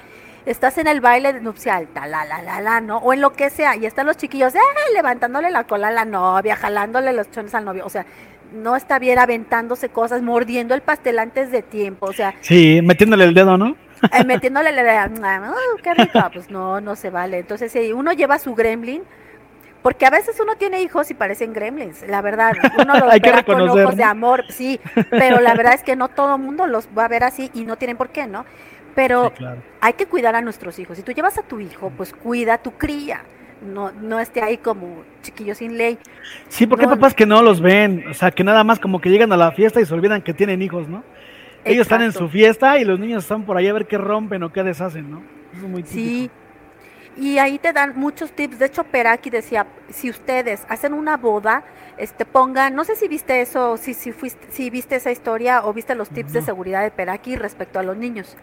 estás 0.46 0.78
en 0.78 0.86
el 0.86 1.02
baile 1.02 1.42
nupcial, 1.42 1.88
ta, 1.88 2.06
la, 2.06 2.24
la, 2.24 2.40
la, 2.40 2.62
la, 2.62 2.80
¿no? 2.80 2.96
O 2.96 3.12
en 3.12 3.20
lo 3.20 3.34
que 3.34 3.50
sea, 3.50 3.76
y 3.76 3.84
están 3.84 4.06
los 4.06 4.16
chiquillos, 4.16 4.54
¡eh! 4.54 4.60
levantándole 4.94 5.50
la 5.50 5.64
cola 5.64 5.88
a 5.88 5.92
la 5.92 6.06
novia, 6.06 6.56
jalándole 6.56 7.12
los 7.12 7.30
chones 7.30 7.54
al 7.54 7.66
novio, 7.66 7.84
o 7.84 7.90
sea, 7.90 8.06
no 8.54 8.76
está 8.76 8.98
bien 8.98 9.18
aventándose 9.18 9.90
cosas, 9.90 10.22
mordiendo 10.22 10.74
el 10.74 10.80
pastel 10.80 11.18
antes 11.18 11.50
de 11.50 11.60
tiempo, 11.60 12.06
o 12.06 12.14
sea, 12.14 12.32
Sí, 12.40 12.80
metiéndole 12.82 13.24
el 13.24 13.34
dedo, 13.34 13.58
¿no? 13.58 13.76
eh, 14.12 14.24
metiéndole 14.24 14.72
la 14.72 14.82
idea, 14.82 15.10
"Uh, 15.12 15.76
qué 15.82 15.94
rico, 15.94 16.20
pues 16.32 16.50
no, 16.50 16.80
no 16.80 16.96
se 16.96 17.10
vale. 17.10 17.38
Entonces, 17.38 17.72
si 17.72 17.92
uno 17.92 18.12
lleva 18.12 18.38
su 18.38 18.54
gremlin, 18.54 19.02
porque 19.82 20.06
a 20.06 20.10
veces 20.10 20.38
uno 20.40 20.54
tiene 20.56 20.80
hijos 20.82 21.10
y 21.10 21.14
parecen 21.14 21.52
gremlins, 21.52 22.02
la 22.08 22.22
verdad, 22.22 22.52
uno 22.78 22.94
los 22.98 23.20
verá 23.20 23.42
con 23.42 23.60
ojos 23.60 23.96
de 23.96 24.04
amor, 24.04 24.44
sí, 24.48 24.80
pero 25.10 25.40
la 25.40 25.54
verdad 25.54 25.74
es 25.74 25.82
que 25.82 25.96
no 25.96 26.08
todo 26.08 26.36
el 26.36 26.42
mundo 26.42 26.66
los 26.66 26.88
va 26.96 27.04
a 27.04 27.08
ver 27.08 27.24
así 27.24 27.50
y 27.54 27.64
no 27.64 27.76
tienen 27.76 27.96
por 27.96 28.10
qué, 28.10 28.26
¿no? 28.26 28.44
Pero 28.94 29.28
Sí, 29.30 29.34
claro. 29.38 29.62
hay 29.80 29.94
que 29.94 30.06
cuidar 30.06 30.34
a 30.36 30.40
nuestros 30.42 30.78
hijos. 30.78 30.96
Si 30.98 31.02
tú 31.02 31.12
llevas 31.12 31.38
a 31.38 31.42
tu 31.42 31.58
hijo, 31.60 31.90
pues 31.96 32.12
cuida 32.12 32.58
tu 32.58 32.72
cría. 32.72 33.22
No, 33.62 33.90
no 33.92 34.18
esté 34.20 34.42
ahí 34.42 34.58
como 34.58 35.02
chiquillo 35.22 35.54
sin 35.54 35.78
ley. 35.78 35.96
Sí, 36.48 36.66
porque 36.66 36.84
hay 36.84 36.90
papás 36.90 37.14
que 37.14 37.24
no 37.26 37.42
los 37.42 37.60
ven, 37.60 38.04
o 38.10 38.12
sea, 38.14 38.30
que 38.32 38.42
nada 38.44 38.64
más 38.64 38.78
como 38.80 39.00
que 39.00 39.08
llegan 39.08 39.32
a 39.32 39.36
la 39.36 39.52
fiesta 39.52 39.80
y 39.80 39.86
se 39.86 39.94
olvidan 39.94 40.20
que 40.20 40.34
tienen 40.34 40.60
hijos, 40.62 40.88
¿no? 40.88 41.04
Ellos 41.64 41.82
están 41.82 42.02
en 42.02 42.12
su 42.12 42.28
fiesta 42.28 42.78
y 42.78 42.84
los 42.84 42.98
niños 42.98 43.22
están 43.24 43.44
por 43.44 43.56
ahí 43.56 43.68
a 43.68 43.72
ver 43.72 43.86
qué 43.86 43.98
rompen 43.98 44.42
o 44.42 44.52
qué 44.52 44.62
deshacen, 44.62 45.10
¿no? 45.10 45.22
Eso 45.54 45.64
es 45.64 45.70
muy 45.70 45.82
típico. 45.82 45.94
Sí. 46.00 46.30
Y 47.16 47.38
ahí 47.38 47.58
te 47.58 47.72
dan 47.72 47.92
muchos 47.94 48.32
tips. 48.32 48.58
De 48.58 48.66
hecho, 48.66 48.84
Peraki 48.84 49.28
decía, 49.28 49.66
si 49.90 50.08
ustedes 50.08 50.64
hacen 50.68 50.94
una 50.94 51.18
boda, 51.18 51.62
este 51.98 52.24
pongan, 52.24 52.74
no 52.74 52.84
sé 52.84 52.96
si 52.96 53.06
viste 53.06 53.42
eso, 53.42 53.76
si, 53.76 53.92
si, 53.92 54.12
fuiste, 54.12 54.46
si 54.50 54.70
viste 54.70 54.96
esa 54.96 55.10
historia 55.10 55.64
o 55.64 55.72
viste 55.74 55.94
los 55.94 56.08
tips 56.08 56.32
de 56.32 56.42
seguridad 56.42 56.82
de 56.82 56.90
Peraki 56.90 57.36
respecto 57.36 57.78
a 57.78 57.82
los 57.82 57.96
niños. 57.98 58.36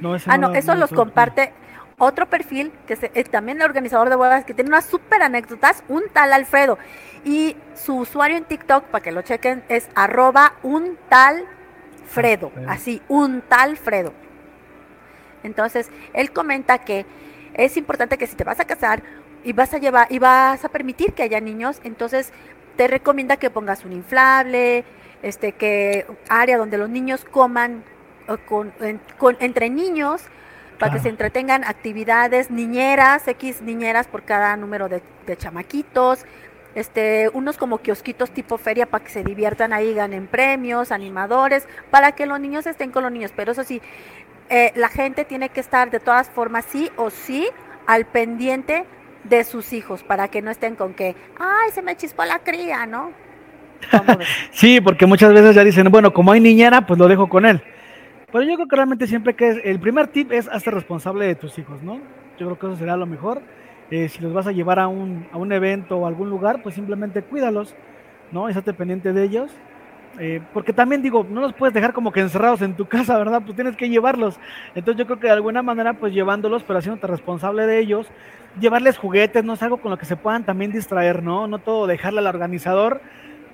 No, 0.00 0.14
ese 0.14 0.30
Ah, 0.30 0.38
no, 0.38 0.54
eso 0.54 0.74
lo 0.74 0.80
los 0.80 0.92
comparte 0.92 1.52
otro 1.98 2.26
perfil, 2.26 2.70
que 2.86 2.94
se- 2.94 3.10
es 3.14 3.28
también 3.28 3.58
el 3.58 3.64
organizador 3.64 4.08
de 4.08 4.14
bodas, 4.16 4.44
que 4.44 4.54
tiene 4.54 4.68
unas 4.68 4.84
súper 4.84 5.22
anécdotas, 5.22 5.82
un 5.88 6.04
tal 6.12 6.32
Alfredo. 6.32 6.78
Y 7.24 7.56
su 7.74 7.96
usuario 7.96 8.36
en 8.36 8.44
TikTok, 8.44 8.84
para 8.84 9.02
que 9.02 9.10
lo 9.10 9.22
chequen, 9.22 9.64
es 9.68 9.88
arroba 9.96 10.52
un 10.62 10.96
tal 11.08 11.44
Fredo. 12.06 12.46
Alfredo. 12.48 12.70
Así, 12.70 13.02
un 13.08 13.42
tal 13.42 13.76
Fredo. 13.76 14.12
Entonces, 15.42 15.90
él 16.12 16.32
comenta 16.32 16.78
que 16.78 17.06
es 17.54 17.76
importante 17.76 18.18
que 18.18 18.26
si 18.26 18.36
te 18.36 18.44
vas 18.44 18.60
a 18.60 18.64
casar 18.64 19.02
y 19.44 19.52
vas 19.52 19.72
a 19.74 19.78
llevar 19.78 20.06
y 20.10 20.18
vas 20.18 20.64
a 20.64 20.68
permitir 20.68 21.12
que 21.12 21.22
haya 21.22 21.40
niños, 21.40 21.80
entonces 21.84 22.32
te 22.76 22.88
recomienda 22.88 23.36
que 23.36 23.48
pongas 23.50 23.84
un 23.84 23.92
inflable, 23.92 24.84
este 25.22 25.52
que 25.52 26.06
área 26.28 26.58
donde 26.58 26.78
los 26.78 26.90
niños 26.90 27.24
coman 27.24 27.84
con, 28.46 28.72
en- 28.80 29.00
con- 29.18 29.36
entre 29.40 29.70
niños 29.70 30.22
para 30.78 30.92
que 30.92 30.98
se 30.98 31.08
entretengan 31.08 31.64
actividades 31.64 32.50
niñeras, 32.50 33.26
X 33.28 33.62
niñeras 33.62 34.08
por 34.08 34.24
cada 34.24 34.54
número 34.58 34.88
de, 34.90 35.00
de 35.26 35.36
chamaquitos, 35.36 36.26
este, 36.76 37.30
unos 37.32 37.56
como 37.56 37.78
kiosquitos 37.78 38.30
tipo 38.30 38.58
feria 38.58 38.86
para 38.86 39.02
que 39.02 39.10
se 39.10 39.24
diviertan 39.24 39.72
ahí, 39.72 39.94
ganen 39.94 40.28
premios, 40.28 40.92
animadores, 40.92 41.66
para 41.90 42.12
que 42.12 42.26
los 42.26 42.38
niños 42.38 42.66
estén 42.66 42.92
con 42.92 43.02
los 43.02 43.10
niños. 43.10 43.32
Pero 43.34 43.52
eso 43.52 43.64
sí, 43.64 43.80
eh, 44.50 44.72
la 44.76 44.88
gente 44.88 45.24
tiene 45.24 45.48
que 45.48 45.58
estar 45.58 45.90
de 45.90 45.98
todas 45.98 46.30
formas, 46.30 46.66
sí 46.68 46.90
o 46.96 47.10
sí, 47.10 47.48
al 47.86 48.04
pendiente 48.04 48.84
de 49.24 49.42
sus 49.42 49.72
hijos, 49.72 50.02
para 50.02 50.28
que 50.28 50.42
no 50.42 50.50
estén 50.50 50.76
con 50.76 50.94
que, 50.94 51.16
ay, 51.40 51.70
se 51.72 51.82
me 51.82 51.96
chispó 51.96 52.24
la 52.24 52.38
cría, 52.40 52.86
¿no? 52.86 53.10
Sí, 54.52 54.80
porque 54.80 55.06
muchas 55.06 55.32
veces 55.32 55.54
ya 55.54 55.64
dicen, 55.64 55.90
bueno, 55.90 56.12
como 56.12 56.32
hay 56.32 56.40
niñera, 56.40 56.86
pues 56.86 56.98
lo 56.98 57.08
dejo 57.08 57.28
con 57.28 57.46
él. 57.46 57.62
Pero 58.30 58.44
yo 58.44 58.54
creo 58.56 58.68
que 58.68 58.76
realmente 58.76 59.06
siempre 59.06 59.34
que 59.34 59.48
es, 59.48 59.58
el 59.64 59.80
primer 59.80 60.08
tip 60.08 60.30
es 60.32 60.46
hazte 60.48 60.70
responsable 60.70 61.26
de 61.26 61.34
tus 61.36 61.58
hijos, 61.58 61.82
¿no? 61.82 62.00
Yo 62.38 62.46
creo 62.46 62.58
que 62.58 62.66
eso 62.66 62.76
será 62.76 62.96
lo 62.96 63.06
mejor. 63.06 63.40
Eh, 63.90 64.08
si 64.08 64.20
los 64.20 64.32
vas 64.32 64.46
a 64.46 64.52
llevar 64.52 64.78
a 64.78 64.88
un, 64.88 65.26
a 65.32 65.36
un 65.36 65.52
evento 65.52 65.98
o 65.98 66.04
a 66.06 66.08
algún 66.08 66.28
lugar, 66.28 66.62
pues 66.62 66.74
simplemente 66.74 67.22
cuídalos, 67.22 67.74
¿no? 68.32 68.48
Estate 68.48 68.72
pendiente 68.72 69.12
de 69.12 69.22
ellos. 69.22 69.50
Eh, 70.18 70.40
porque 70.54 70.72
también 70.72 71.02
digo, 71.02 71.26
no 71.28 71.42
los 71.42 71.52
puedes 71.52 71.74
dejar 71.74 71.92
como 71.92 72.10
que 72.10 72.20
encerrados 72.20 72.62
en 72.62 72.74
tu 72.74 72.86
casa, 72.88 73.16
¿verdad? 73.18 73.42
Pues 73.44 73.54
tienes 73.54 73.76
que 73.76 73.88
llevarlos. 73.88 74.38
Entonces 74.74 74.98
yo 74.98 75.06
creo 75.06 75.20
que 75.20 75.26
de 75.26 75.34
alguna 75.34 75.62
manera, 75.62 75.94
pues 75.94 76.12
llevándolos, 76.12 76.62
pero 76.62 76.78
haciéndote 76.78 77.06
responsable 77.06 77.66
de 77.66 77.78
ellos, 77.78 78.08
llevarles 78.58 78.98
juguetes, 78.98 79.44
no 79.44 79.54
es 79.54 79.62
algo 79.62 79.76
con 79.78 79.90
lo 79.90 79.98
que 79.98 80.06
se 80.06 80.16
puedan 80.16 80.44
también 80.44 80.72
distraer, 80.72 81.22
¿no? 81.22 81.46
No 81.46 81.58
todo 81.58 81.86
dejarle 81.86 82.20
al 82.20 82.26
organizador, 82.26 83.00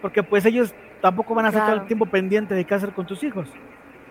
porque 0.00 0.22
pues 0.22 0.46
ellos 0.46 0.74
tampoco 1.00 1.34
van 1.34 1.46
a 1.46 1.48
estar 1.48 1.66
todo 1.66 1.76
el 1.76 1.86
tiempo 1.86 2.06
pendiente 2.06 2.54
de 2.54 2.64
qué 2.64 2.74
hacer 2.74 2.92
con 2.92 3.06
tus 3.06 3.22
hijos. 3.24 3.48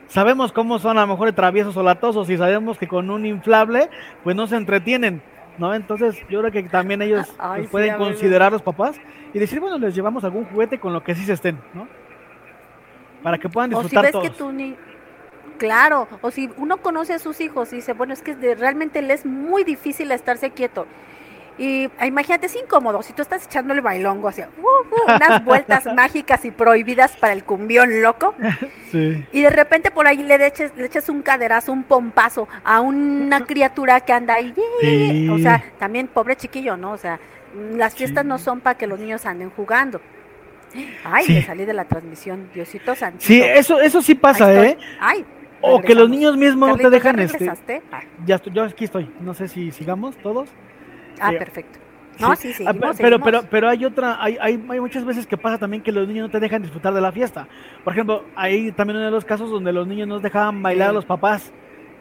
Sabemos 0.07 0.51
cómo 0.51 0.77
son 0.77 0.97
a 0.97 1.01
lo 1.01 1.07
mejor 1.07 1.31
traviesos 1.31 1.77
o 1.77 1.83
latosos 1.83 2.29
y 2.29 2.35
sabemos 2.35 2.77
que 2.77 2.85
con 2.85 3.09
un 3.09 3.25
inflable 3.25 3.89
pues 4.25 4.35
no 4.35 4.45
se 4.45 4.57
entretienen, 4.57 5.21
¿no? 5.57 5.73
Entonces 5.73 6.17
yo 6.29 6.39
creo 6.39 6.51
que 6.51 6.63
también 6.63 7.01
ellos 7.01 7.27
Ay, 7.37 7.61
pues, 7.61 7.65
sí, 7.65 7.71
pueden 7.71 7.89
ver, 7.89 7.97
considerar 7.97 8.51
los 8.51 8.61
papás 8.61 8.99
y 9.33 9.39
decir, 9.39 9.59
bueno, 9.59 9.77
les 9.77 9.95
llevamos 9.95 10.23
algún 10.23 10.45
juguete 10.45 10.79
con 10.79 10.93
lo 10.93 11.03
que 11.03 11.15
sí 11.15 11.23
se 11.23 11.33
estén, 11.33 11.59
¿no? 11.73 11.87
Para 13.23 13.37
que 13.37 13.49
puedan 13.49 13.73
O 13.73 13.77
si 13.77 13.83
disfrutar 13.83 14.05
ves 14.05 14.11
todos. 14.11 14.51
que 14.51 14.53
ni 14.53 14.75
Claro, 15.61 16.07
o 16.21 16.31
si 16.31 16.49
uno 16.57 16.77
conoce 16.77 17.13
a 17.13 17.19
sus 17.19 17.39
hijos 17.39 17.71
y 17.71 17.75
dice, 17.75 17.93
bueno, 17.93 18.13
es 18.13 18.23
que 18.23 18.33
realmente 18.55 18.99
le 19.03 19.13
es 19.13 19.27
muy 19.27 19.63
difícil 19.63 20.11
estarse 20.11 20.49
quieto. 20.49 20.87
Y 21.57 21.89
ah, 21.99 22.07
imagínate, 22.07 22.47
es 22.47 22.55
incómodo 22.55 23.01
si 23.03 23.13
tú 23.13 23.21
estás 23.21 23.45
echándole 23.45 23.81
bailongo 23.81 24.27
hacia 24.29 24.49
uh, 24.57 24.61
uh, 24.61 25.15
unas 25.15 25.43
vueltas 25.45 25.85
mágicas 25.95 26.43
y 26.45 26.51
prohibidas 26.51 27.15
para 27.17 27.33
el 27.33 27.43
cumbión 27.43 28.01
loco. 28.01 28.33
Sí. 28.91 29.25
Y 29.31 29.39
de 29.41 29.49
repente 29.49 29.89
por 29.89 30.05
ahí 30.05 30.21
le 30.21 30.45
eches, 30.45 30.73
le 30.75 30.85
eches 30.85 31.07
un 31.07 31.21
caderazo, 31.21 31.71
un 31.71 31.83
pompazo 31.83 32.49
a 32.65 32.81
una 32.81 33.45
criatura 33.45 34.01
que 34.01 34.11
anda 34.11 34.33
ahí. 34.33 34.53
Sí. 34.81 35.29
O 35.29 35.37
sea, 35.37 35.63
también 35.79 36.07
pobre 36.09 36.35
chiquillo, 36.35 36.75
¿no? 36.75 36.91
O 36.91 36.97
sea, 36.97 37.17
las 37.73 37.95
fiestas 37.95 38.23
Sí. 38.23 38.27
no 38.27 38.37
son 38.37 38.59
para 38.59 38.77
que 38.77 38.87
los 38.87 38.99
niños 38.99 39.25
anden 39.25 39.49
jugando. 39.49 40.01
Ay, 41.05 41.25
me 41.29 41.43
salí 41.43 41.63
de 41.63 41.73
la 41.73 41.85
transmisión, 41.85 42.49
Diosito 42.53 42.95
Santito. 42.95 43.23
Sí, 43.25 43.41
eso, 43.41 43.79
eso 43.79 44.01
sí 44.01 44.13
pasa, 44.15 44.47
Ahí 44.47 44.57
¿eh? 44.57 44.69
estoy. 44.71 44.85
Ay, 44.99 45.25
O 45.61 45.81
que 45.81 45.95
los 45.95 46.09
niños 46.09 46.35
mismos 46.35 46.69
no 46.69 46.89
te 46.89 46.99
Carlitos, 46.99 47.39
¿ya 47.39 47.39
dejan 47.39 47.57
este. 47.59 47.81
Ah, 47.93 48.01
Ya 48.25 48.35
estoy, 48.35 48.51
yo 48.53 48.63
aquí 48.63 48.85
estoy. 48.85 49.09
No 49.21 49.33
sé 49.33 49.47
si 49.47 49.71
sigamos 49.71 50.17
todos. 50.17 50.49
Ah, 51.21 51.31
perfecto. 51.37 51.79
No, 52.19 52.35
sí, 52.35 52.49
Ah, 52.49 52.53
seguimos, 52.53 52.73
pe- 52.75 52.79
pero, 52.81 52.93
seguimos. 52.93 53.25
pero, 53.25 53.41
pero 53.49 53.69
hay 53.69 53.85
otra, 53.85 54.17
hay, 54.23 54.37
hay, 54.39 54.63
hay 54.69 54.79
muchas 54.79 55.05
veces 55.05 55.25
que 55.25 55.37
pasa 55.37 55.57
también 55.57 55.81
que 55.81 55.91
los 55.91 56.07
niños 56.07 56.27
no 56.27 56.31
te 56.31 56.39
dejan 56.39 56.61
disfrutar 56.61 56.93
de 56.93 57.01
la 57.01 57.11
fiesta. 57.11 57.47
Por 57.83 57.93
ejemplo, 57.93 58.25
hay 58.35 58.71
también 58.73 58.97
uno 58.97 59.05
de 59.05 59.11
los 59.11 59.25
casos 59.25 59.49
donde 59.49 59.71
los 59.73 59.87
niños 59.87 60.07
no 60.07 60.19
dejaban 60.19 60.61
bailar 60.61 60.87
a 60.89 60.91
Sí. 60.91 60.95
los 60.95 61.05
papás 61.05 61.51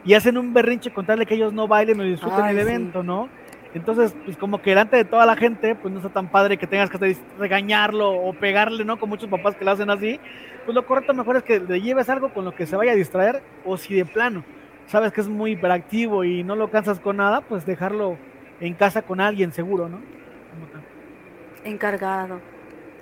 y 0.03 0.13
hacen 0.13 0.37
un 0.37 0.53
berrinche 0.53 0.91
contarle 0.91 1.25
que 1.25 1.35
ellos 1.35 1.53
no 1.53 1.67
bailen 1.67 1.99
o 1.99 2.03
disfruten 2.03 2.43
Ay, 2.43 2.51
el 2.51 2.57
sí. 2.57 2.69
evento, 2.69 3.03
¿no? 3.03 3.29
Entonces, 3.73 4.13
pues 4.25 4.35
como 4.35 4.61
que 4.61 4.71
delante 4.71 4.97
de 4.97 5.05
toda 5.05 5.25
la 5.25 5.37
gente, 5.37 5.75
pues 5.75 5.91
no 5.93 5.99
está 6.01 6.09
tan 6.11 6.27
padre 6.29 6.57
que 6.57 6.67
tengas 6.67 6.89
que 6.89 7.15
regañarlo 7.39 8.11
o 8.11 8.33
pegarle, 8.33 8.83
¿no? 8.83 8.99
Con 8.99 9.07
muchos 9.09 9.29
papás 9.29 9.55
que 9.55 9.63
lo 9.63 9.71
hacen 9.71 9.89
así. 9.89 10.19
Pues 10.65 10.75
lo 10.75 10.85
correcto 10.85 11.13
mejor 11.13 11.37
es 11.37 11.43
que 11.43 11.59
le 11.61 11.81
lleves 11.81 12.09
algo 12.09 12.33
con 12.33 12.43
lo 12.43 12.53
que 12.53 12.65
se 12.65 12.75
vaya 12.75 12.91
a 12.91 12.95
distraer 12.95 13.41
o 13.65 13.77
si 13.77 13.95
de 13.95 14.05
plano 14.05 14.43
sabes 14.87 15.13
que 15.13 15.21
es 15.21 15.29
muy 15.29 15.51
hiperactivo 15.51 16.25
y 16.25 16.43
no 16.43 16.55
lo 16.57 16.69
cansas 16.69 16.99
con 16.99 17.17
nada, 17.17 17.41
pues 17.41 17.65
dejarlo 17.65 18.17
en 18.61 18.73
casa 18.75 19.01
con 19.01 19.19
alguien 19.19 19.51
seguro, 19.51 19.89
¿no? 19.89 19.99
Encargado. 21.63 22.39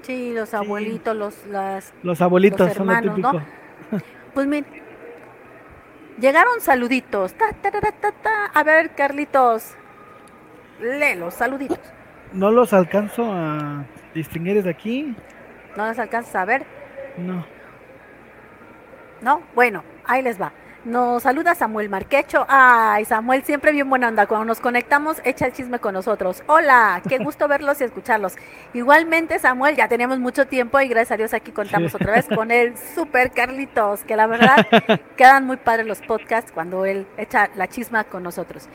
Sí, 0.02 0.34
los 0.34 0.54
abuelitos, 0.54 1.16
los, 1.16 1.46
las... 1.48 1.94
Los 2.02 2.22
abuelitos 2.22 2.68
Los 2.68 2.78
son 2.78 2.88
lo 2.88 2.94
hermanos, 2.94 3.20
¿no? 3.20 3.42
Pues 4.34 4.48
mira, 4.48 4.68
llegaron 6.20 6.62
saluditos. 6.62 7.34
Ta, 7.34 7.52
ta, 7.52 7.72
ta. 7.72 8.46
A 8.54 8.64
ver, 8.64 8.92
Carlitos, 8.92 9.76
lee 10.80 11.16
los 11.18 11.34
saluditos. 11.34 11.80
No 12.32 12.52
los 12.52 12.72
alcanzo 12.74 13.26
a 13.34 13.86
distinguir 14.14 14.56
desde 14.56 14.70
aquí. 14.70 15.16
¿No 15.76 15.88
los 15.88 15.98
alcanzas 16.00 16.36
a 16.36 16.46
ver? 16.46 16.66
No. 17.18 17.44
¿No? 19.22 19.42
Bueno, 19.56 19.84
ahí 20.06 20.22
les 20.22 20.40
va. 20.40 20.54
Nos 20.90 21.22
saluda 21.22 21.54
Samuel 21.54 21.88
Marquecho. 21.88 22.48
Ay, 22.50 23.06
Samuel, 23.06 23.44
siempre 23.44 23.72
bien 23.72 23.88
buena 23.88 24.08
onda. 24.08 24.26
Cuando 24.26 24.46
nos 24.46 24.60
conectamos, 24.60 25.22
echa 25.24 25.46
el 25.46 25.54
chisme 25.54 25.78
con 25.78 25.94
nosotros. 25.94 26.42
Hola, 26.48 27.04
qué 27.08 27.18
gusto 27.24 27.48
verlos 27.48 27.80
y 27.80 27.84
escucharlos. 27.84 28.34
Igualmente, 28.74 29.38
Samuel, 29.38 29.76
ya 29.76 29.88
tenemos 29.88 30.18
mucho 30.18 30.48
tiempo 30.48 30.80
y 30.82 30.88
gracias 30.88 31.12
a 31.12 31.18
Dios 31.18 31.34
aquí 31.36 31.52
contamos 31.52 31.92
Sí. 31.92 31.98
otra 32.02 32.14
vez 32.14 32.28
con 32.28 32.50
el 32.50 32.76
super 32.96 33.30
Carlitos, 33.32 34.04
que 34.04 34.16
la 34.16 34.26
verdad 34.26 34.66
quedan 35.16 35.46
muy 35.46 35.58
padres 35.58 35.86
los 35.86 36.02
podcasts 36.02 36.52
cuando 36.52 36.86
él 36.86 37.06
echa 37.18 37.52
la 37.56 37.68
chisma 37.68 38.06
con 38.06 38.24
nosotros. 38.24 38.68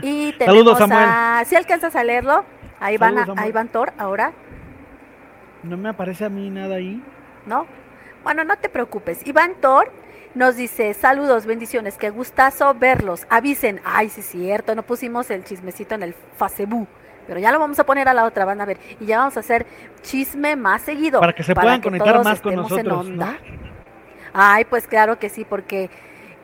Y 0.00 0.32
tenemos 0.32 0.46
Saludos, 0.46 0.78
Samuel. 0.78 1.04
a... 1.06 1.42
Si 1.44 1.56
alcanzas 1.56 1.94
a 1.94 2.04
leerlo, 2.04 2.46
ahí 2.80 2.96
van, 2.96 3.18
a, 3.18 3.26
Saludos, 3.26 3.52
van 3.52 3.68
Thor 3.68 3.92
ahora. 3.98 4.32
No 5.62 5.76
me 5.76 5.90
aparece 5.90 6.24
a 6.24 6.30
mí 6.30 6.48
nada 6.48 6.76
ahí. 6.76 7.02
¿no? 7.44 7.66
Bueno, 8.22 8.44
no 8.44 8.56
te 8.56 8.70
preocupes. 8.70 9.26
Iván 9.26 9.56
Thor 9.60 9.92
nos 10.34 10.56
dice, 10.56 10.94
saludos, 10.94 11.46
bendiciones, 11.46 11.96
qué 11.96 12.10
gustazo 12.10 12.74
verlos. 12.74 13.26
Avisen, 13.30 13.80
ay, 13.84 14.08
sí 14.08 14.20
es 14.20 14.26
cierto, 14.26 14.74
no 14.74 14.82
pusimos 14.82 15.30
el 15.30 15.44
chismecito 15.44 15.94
en 15.94 16.02
el 16.02 16.14
Facebook, 16.36 16.88
pero 17.26 17.38
ya 17.40 17.52
lo 17.52 17.58
vamos 17.58 17.78
a 17.78 17.84
poner 17.86 18.08
a 18.08 18.14
la 18.14 18.24
otra, 18.24 18.44
van 18.44 18.60
a 18.60 18.64
ver. 18.64 18.78
Y 19.00 19.06
ya 19.06 19.18
vamos 19.18 19.36
a 19.36 19.40
hacer 19.40 19.66
chisme 20.02 20.56
más 20.56 20.82
seguido. 20.82 21.20
Para 21.20 21.32
que 21.32 21.42
se 21.42 21.54
puedan 21.54 21.80
conectar 21.80 22.12
todos 22.12 22.24
más 22.24 22.40
con 22.40 22.52
estemos 22.52 22.72
en 22.72 22.86
nosotros, 22.86 23.06
onda. 23.12 23.32
¿no? 23.32 23.38
Ay, 24.32 24.64
pues 24.64 24.86
claro 24.88 25.18
que 25.18 25.28
sí, 25.28 25.44
porque 25.48 25.90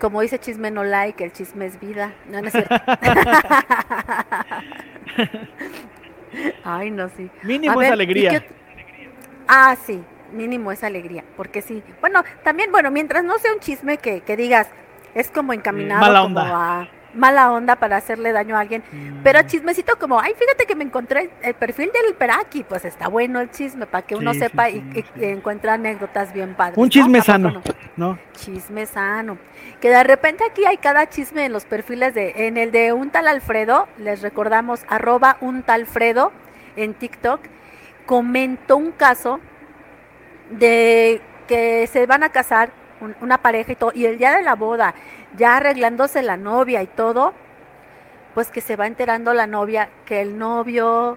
como 0.00 0.20
dice 0.20 0.38
chisme 0.38 0.70
no 0.70 0.84
like, 0.84 1.22
el 1.22 1.32
chisme 1.32 1.66
es 1.66 1.78
vida. 1.80 2.14
No, 2.28 2.40
no 2.40 2.46
es 2.46 2.52
cierto. 2.52 2.74
Ay, 6.64 6.90
no, 6.92 7.08
sí. 7.08 7.28
Mínimo 7.42 7.72
A 7.72 7.74
es 7.74 7.80
ver, 7.80 7.88
¿y 7.90 7.92
alegría. 7.92 8.30
qué 8.40 8.46
Ah, 9.48 9.76
sí, 9.84 10.00
mínimo 10.32 10.72
es 10.72 10.82
alegría, 10.84 11.24
porque 11.36 11.62
sí. 11.62 11.82
Bueno, 12.00 12.22
también, 12.42 12.70
bueno, 12.72 12.90
mientras 12.90 13.24
no 13.24 13.38
sea 13.38 13.52
un 13.52 13.60
chisme 13.60 13.98
que, 13.98 14.20
que 14.20 14.36
digas, 14.36 14.68
es 15.14 15.30
como 15.30 15.52
encaminado 15.52 16.00
mala 16.00 16.22
como 16.22 16.40
onda. 16.40 16.80
a 16.82 16.88
mala 17.12 17.50
onda 17.50 17.74
para 17.74 17.96
hacerle 17.96 18.30
daño 18.30 18.56
a 18.56 18.60
alguien. 18.60 18.84
Mm, 18.92 19.22
Pero 19.24 19.42
chismecito 19.42 19.98
como, 19.98 20.20
ay, 20.20 20.32
fíjate 20.38 20.64
que 20.64 20.76
me 20.76 20.84
encontré 20.84 21.30
el 21.42 21.54
perfil 21.54 21.90
del 21.92 22.14
Peraki, 22.14 22.62
pues 22.62 22.84
está 22.84 23.08
bueno 23.08 23.40
el 23.40 23.50
chisme 23.50 23.86
para 23.86 24.06
que 24.06 24.14
uno 24.14 24.32
Sí, 24.32 24.38
sepa 24.38 24.68
sí, 24.68 24.84
y, 24.94 25.02
sí, 25.02 25.04
y- 25.16 25.68
anécdotas 25.68 26.32
bien 26.32 26.54
padres. 26.54 26.78
Un 26.78 26.88
chisme 26.88 27.18
¿A 27.18 27.22
poco 27.22 27.32
sano, 27.32 27.50
no? 27.50 27.62
¿no? 27.96 28.18
Chisme 28.34 28.86
sano. 28.86 29.38
Que 29.80 29.90
de 29.90 30.04
repente 30.04 30.44
aquí 30.48 30.64
hay 30.64 30.76
cada 30.76 31.08
chisme 31.08 31.44
en 31.46 31.52
los 31.52 31.64
perfiles 31.64 32.14
de, 32.14 32.46
en 32.46 32.56
el 32.56 32.70
de 32.70 32.92
un 32.92 33.10
tal 33.10 33.26
Alfredo, 33.26 33.88
les 33.98 34.22
recordamos, 34.22 34.82
arroba 34.88 35.36
un 35.40 35.64
tal 35.64 35.86
Fredo 35.86 36.30
en 36.76 36.94
TikTok, 36.94 37.40
comentó 38.06 38.76
un 38.76 38.92
caso 38.92 39.40
de 40.50 41.20
que 41.48 41.86
se 41.86 42.06
van 42.06 42.22
a 42.22 42.28
casar 42.30 42.70
un- 43.00 43.16
una 43.20 43.38
pareja 43.38 43.72
y 43.72 43.76
todo, 43.76 43.92
y 43.94 44.04
el 44.06 44.18
día 44.18 44.36
de 44.36 44.42
la 44.42 44.54
boda, 44.54 44.94
ya 45.36 45.56
arreglándose 45.56 46.22
la 46.22 46.36
novia 46.36 46.82
y 46.82 46.86
todo, 46.86 47.32
pues 48.34 48.50
que 48.50 48.60
se 48.60 48.76
va 48.76 48.86
enterando 48.86 49.32
la 49.34 49.46
novia 49.46 49.88
que 50.06 50.20
el 50.20 50.38
novio 50.38 51.16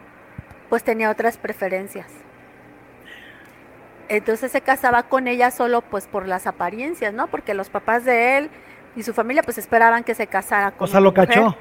pues 0.69 0.83
tenía 0.83 1.11
otras 1.11 1.37
preferencias. 1.37 2.07
Entonces 4.09 4.51
se 4.51 4.61
casaba 4.61 5.03
con 5.03 5.27
ella 5.27 5.51
solo 5.51 5.81
pues 5.81 6.07
por 6.07 6.27
las 6.27 6.45
apariencias, 6.47 7.13
¿no? 7.13 7.27
Porque 7.27 7.53
los 7.53 7.69
papás 7.69 8.03
de 8.05 8.37
él 8.37 8.49
y 8.95 9.03
su 9.03 9.13
familia 9.13 9.43
pues 9.43 9.57
esperaban 9.57 10.03
que 10.03 10.13
se 10.15 10.27
casara 10.27 10.71
con 10.71 10.85
O 10.85 10.91
sea, 10.91 10.99
lo 10.99 11.11
mujer. 11.11 11.27
cachó. 11.27 11.55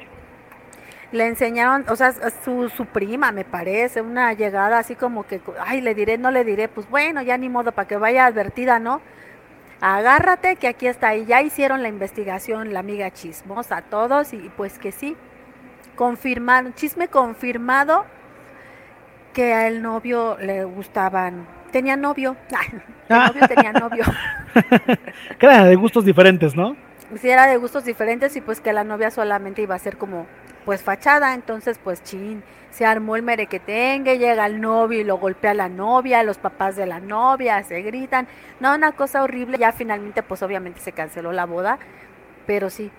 Le 1.12 1.26
enseñaron, 1.26 1.84
o 1.88 1.96
sea, 1.96 2.12
su, 2.44 2.70
su 2.70 2.86
prima 2.86 3.32
me 3.32 3.44
parece, 3.44 4.00
una 4.00 4.32
llegada 4.32 4.78
así 4.78 4.94
como 4.96 5.26
que, 5.26 5.40
ay, 5.60 5.80
le 5.80 5.94
diré, 5.94 6.16
no 6.18 6.30
le 6.30 6.42
diré, 6.44 6.68
pues 6.68 6.88
bueno, 6.88 7.20
ya 7.22 7.36
ni 7.36 7.48
modo, 7.48 7.72
para 7.72 7.86
que 7.86 7.96
vaya 7.96 8.26
advertida, 8.26 8.78
¿no? 8.78 9.02
Agárrate 9.80 10.56
que 10.56 10.68
aquí 10.68 10.86
está, 10.86 11.14
y 11.14 11.26
ya 11.26 11.42
hicieron 11.42 11.82
la 11.82 11.88
investigación, 11.88 12.72
la 12.72 12.80
amiga 12.80 13.10
chismosa, 13.10 13.82
todos, 13.82 14.32
y 14.32 14.50
pues 14.56 14.78
que 14.78 14.90
sí, 14.90 15.16
confirmaron, 15.96 16.72
chisme 16.74 17.08
confirmado 17.08 18.06
que 19.34 19.52
a 19.52 19.66
el 19.66 19.82
novio 19.82 20.36
le 20.40 20.64
gustaban, 20.64 21.46
tenía 21.72 21.96
novio, 21.96 22.36
el 23.08 23.16
novio 23.18 23.48
tenía 23.48 23.72
novio. 23.74 24.04
Que 25.38 25.46
era 25.46 25.64
de 25.64 25.76
gustos 25.76 26.04
diferentes, 26.04 26.56
¿no? 26.56 26.76
si 27.18 27.28
era 27.28 27.46
de 27.46 27.56
gustos 27.56 27.84
diferentes 27.84 28.36
y 28.36 28.40
pues 28.40 28.60
que 28.60 28.72
la 28.72 28.84
novia 28.84 29.10
solamente 29.10 29.62
iba 29.62 29.74
a 29.74 29.78
ser 29.78 29.96
como 29.96 30.26
pues 30.64 30.82
fachada, 30.82 31.34
entonces 31.34 31.78
pues 31.82 32.02
chin, 32.02 32.42
se 32.70 32.86
armó 32.86 33.16
el 33.16 33.22
merequetengue, 33.22 34.18
llega 34.18 34.46
el 34.46 34.60
novio 34.60 35.00
y 35.00 35.04
lo 35.04 35.18
golpea 35.18 35.50
a 35.52 35.54
la 35.54 35.68
novia, 35.68 36.22
los 36.22 36.38
papás 36.38 36.76
de 36.76 36.86
la 36.86 37.00
novia 37.00 37.62
se 37.64 37.82
gritan, 37.82 38.26
no, 38.60 38.74
una 38.74 38.92
cosa 38.92 39.22
horrible, 39.22 39.58
ya 39.58 39.72
finalmente 39.72 40.22
pues 40.22 40.42
obviamente 40.42 40.80
se 40.80 40.92
canceló 40.92 41.32
la 41.32 41.46
boda, 41.46 41.78
pero 42.46 42.70
sí, 42.70 42.90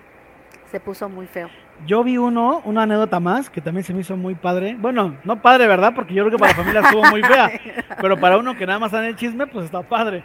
se 0.70 0.80
puso 0.80 1.08
muy 1.08 1.26
feo. 1.26 1.48
Yo 1.86 2.04
vi 2.04 2.16
uno, 2.16 2.62
una 2.64 2.82
anécdota 2.82 3.20
más, 3.20 3.50
que 3.50 3.60
también 3.60 3.84
se 3.84 3.92
me 3.92 4.00
hizo 4.00 4.16
muy 4.16 4.34
padre. 4.34 4.76
Bueno, 4.78 5.16
no 5.24 5.42
padre, 5.42 5.66
¿verdad? 5.66 5.92
Porque 5.94 6.14
yo 6.14 6.24
creo 6.24 6.32
que 6.32 6.38
para 6.38 6.52
la 6.52 6.56
familia 6.56 6.80
estuvo 6.80 7.04
muy 7.10 7.22
fea. 7.22 7.50
Pero 8.00 8.18
para 8.18 8.38
uno 8.38 8.56
que 8.56 8.66
nada 8.66 8.78
más 8.78 8.92
en 8.92 9.04
el 9.04 9.16
chisme, 9.16 9.46
pues 9.46 9.66
está 9.66 9.82
padre. 9.82 10.24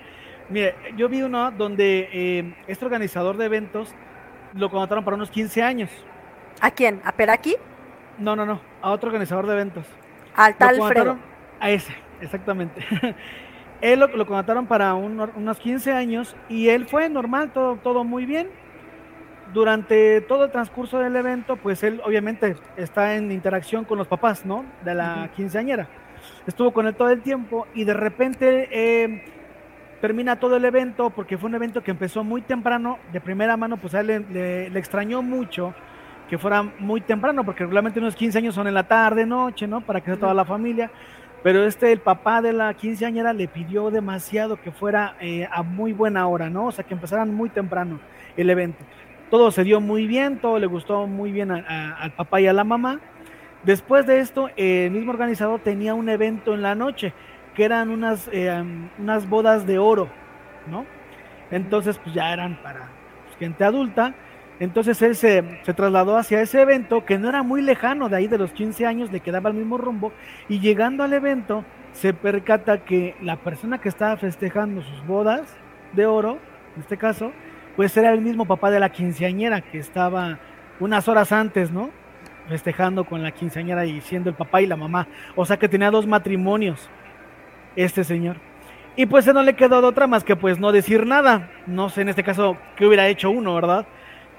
Mire, 0.50 0.76
yo 0.96 1.10
vi 1.10 1.22
uno 1.22 1.52
donde 1.52 2.10
eh, 2.12 2.56
este 2.68 2.86
organizador 2.86 3.38
de 3.38 3.46
eventos 3.46 3.94
lo 4.54 4.70
contrataron 4.70 5.04
para 5.04 5.16
unos 5.16 5.32
15 5.32 5.62
años. 5.62 5.90
¿A 6.62 6.72
quién? 6.72 7.02
¿A 7.06 7.12
Peraki? 7.14 7.56
No, 8.18 8.36
no, 8.36 8.46
no, 8.46 8.60
a 8.82 8.92
otro 8.92 9.08
organizador 9.10 9.48
de 9.48 9.54
eventos. 9.54 9.86
Al 10.36 10.56
tal 10.56 10.78
contrataron 10.78 11.18
Fredo. 11.18 11.30
A 11.60 11.70
ese, 11.72 11.94
exactamente. 12.22 12.86
él 13.82 14.00
lo, 14.00 14.08
lo 14.08 14.26
contrataron 14.26 14.68
para 14.68 14.94
un- 14.94 15.20
unos 15.36 15.60
15 15.60 15.92
años 15.94 16.36
y 16.50 16.70
él 16.70 16.86
fue 16.86 17.10
normal, 17.10 17.52
todo, 17.54 17.78
todo 17.78 18.04
muy 18.04 18.26
bien. 18.26 18.48
Durante 19.54 20.22
todo 20.22 20.46
el 20.46 20.52
transcurso 20.52 21.00
del 21.00 21.16
evento, 21.16 21.56
pues 21.56 21.82
él 21.82 22.02
obviamente 22.06 22.56
está 22.78 23.16
en 23.16 23.32
interacción 23.32 23.84
con 23.84 23.98
los 23.98 24.08
papás, 24.08 24.46
¿no? 24.46 24.64
De 24.86 24.94
la 24.94 25.30
quinceañera. 25.36 25.88
Estuvo 26.46 26.72
con 26.72 26.86
él 26.86 26.94
todo 26.94 27.10
el 27.10 27.22
tiempo 27.22 27.66
y 27.74 27.84
de 27.84 27.96
repente 27.96 28.70
eh, 28.72 29.24
termina 30.02 30.40
todo 30.40 30.58
el 30.58 30.66
evento 30.66 31.10
porque 31.10 31.36
fue 31.40 31.50
un 31.50 31.56
evento 31.56 31.82
que 31.82 31.90
empezó 31.90 32.24
muy 32.24 32.44
temprano. 32.44 33.00
De 33.12 33.22
primera 33.22 33.58
mano, 33.58 33.78
pues 33.78 33.96
a 33.96 34.02
él 34.02 34.08
le, 34.08 34.20
le- 34.20 34.70
le 34.70 34.80
extrañó 34.80 35.24
mucho 35.24 35.74
que 36.30 36.38
fuera 36.38 36.62
muy 36.64 37.02
temprano, 37.02 37.44
porque 37.44 37.64
regularmente 37.64 38.00
unos 38.00 38.16
15 38.16 38.38
años 38.38 38.56
son 38.56 38.68
en 38.68 38.74
la 38.74 38.84
tarde, 38.84 39.26
noche, 39.26 39.68
¿no? 39.68 39.82
Para 39.82 40.00
que 40.02 40.08
sea 40.12 40.20
toda 40.20 40.34
la 40.34 40.46
familia. 40.46 40.92
Pero 41.42 41.64
este, 41.66 41.92
el 41.92 42.00
papá 42.00 42.42
de 42.42 42.54
la 42.54 42.74
quinceañera 42.74 43.34
le 43.34 43.48
pidió 43.48 43.90
demasiado 43.92 44.62
que 44.62 44.72
fuera 44.72 45.16
eh, 45.22 45.48
a 45.52 45.64
muy 45.64 45.94
buena 45.94 46.28
hora, 46.28 46.50
¿no? 46.50 46.66
O 46.68 46.72
sea, 46.72 46.86
que 46.86 46.94
empezaran 46.94 47.34
muy 47.34 47.50
temprano 47.50 48.00
el 48.38 48.50
evento. 48.50 48.84
Todo 49.32 49.50
se 49.52 49.64
dio 49.64 49.80
muy 49.80 50.06
bien, 50.06 50.38
todo 50.40 50.60
le 50.60 50.68
gustó 50.68 51.08
muy 51.08 51.32
bien 51.32 51.52
a- 51.52 51.64
a- 51.68 51.94
al 52.04 52.12
papá 52.12 52.42
y 52.42 52.48
a 52.48 52.54
la 52.54 52.64
mamá. 52.64 53.00
Después 53.64 54.06
de 54.06 54.20
esto, 54.20 54.50
eh, 54.58 54.86
el 54.88 54.92
mismo 54.92 55.12
organizador 55.12 55.60
tenía 55.62 55.94
un 55.94 56.10
evento 56.10 56.54
en 56.54 56.62
la 56.62 56.76
noche, 56.76 57.14
que 57.56 57.64
eran 57.64 57.90
unas, 57.90 58.30
eh, 58.32 58.64
unas 59.00 59.28
bodas 59.30 59.66
de 59.66 59.80
oro, 59.80 60.10
¿no? 60.70 60.86
Entonces, 61.52 61.98
pues 61.98 62.14
ya 62.14 62.32
eran 62.34 62.62
para 62.62 62.90
pues, 63.26 63.38
gente 63.40 63.64
adulta. 63.64 64.14
Entonces 64.60 65.02
él 65.02 65.16
se, 65.16 65.42
trasladó 65.74 66.18
hacia 66.18 66.42
ese 66.42 66.62
evento, 66.62 67.06
que 67.06 67.18
no 67.18 67.30
era 67.30 67.44
muy 67.44 67.62
lejano 67.62 68.10
de 68.10 68.18
ahí, 68.18 68.28
de 68.28 68.38
los 68.38 68.52
15 68.52 68.86
años, 68.86 69.12
le 69.12 69.22
quedaba 69.22 69.50
el 69.50 69.56
mismo 69.56 69.78
rumbo. 69.78 70.12
Y 70.50 70.60
llegando 70.60 71.04
al 71.04 71.14
evento, 71.14 71.64
se 71.94 72.14
percata 72.14 72.84
que 72.84 73.16
la 73.22 73.38
persona 73.38 73.80
que 73.80 73.88
estaba 73.88 74.18
festejando 74.18 74.82
sus 74.82 75.06
bodas 75.06 75.56
de 75.94 76.06
oro, 76.06 76.40
en 76.76 76.82
este 76.82 76.98
caso, 76.98 77.32
pues 77.78 77.96
era 77.96 78.12
el 78.12 78.22
mismo 78.22 78.46
papá 78.46 78.70
de 78.70 78.82
la 78.82 78.90
quinceañera 78.90 79.62
que 79.62 79.78
estaba 79.78 80.40
unas 80.82 81.08
horas 81.08 81.32
antes, 81.32 81.72
¿no? 81.72 81.90
Festejando 82.50 83.06
con 83.06 83.24
la 83.24 83.32
quinceañera 83.32 83.86
y 83.86 84.02
siendo 84.02 84.30
el 84.30 84.36
papá 84.36 84.62
y 84.62 84.66
la 84.66 84.76
mamá. 84.76 85.08
O 85.36 85.46
sea 85.46 85.58
que 85.58 85.70
tenía 85.70 85.90
dos 85.90 86.06
matrimonios 86.06 86.90
este 87.78 88.04
señor. 88.04 88.38
Y 88.98 89.06
pues 89.06 89.26
no 89.28 89.44
le 89.44 89.56
quedó 89.56 89.80
de 89.82 89.88
otra 89.88 90.08
más 90.08 90.26
que 90.26 90.36
pues 90.36 90.60
no 90.60 90.74
decir 90.74 91.06
nada. 91.06 91.50
No 91.68 91.90
sé 91.90 92.02
en 92.02 92.10
este 92.10 92.24
caso 92.24 92.58
qué 92.76 92.86
hubiera 92.86 93.08
hecho 93.08 93.30
uno, 93.30 93.56
¿verdad? 93.56 93.86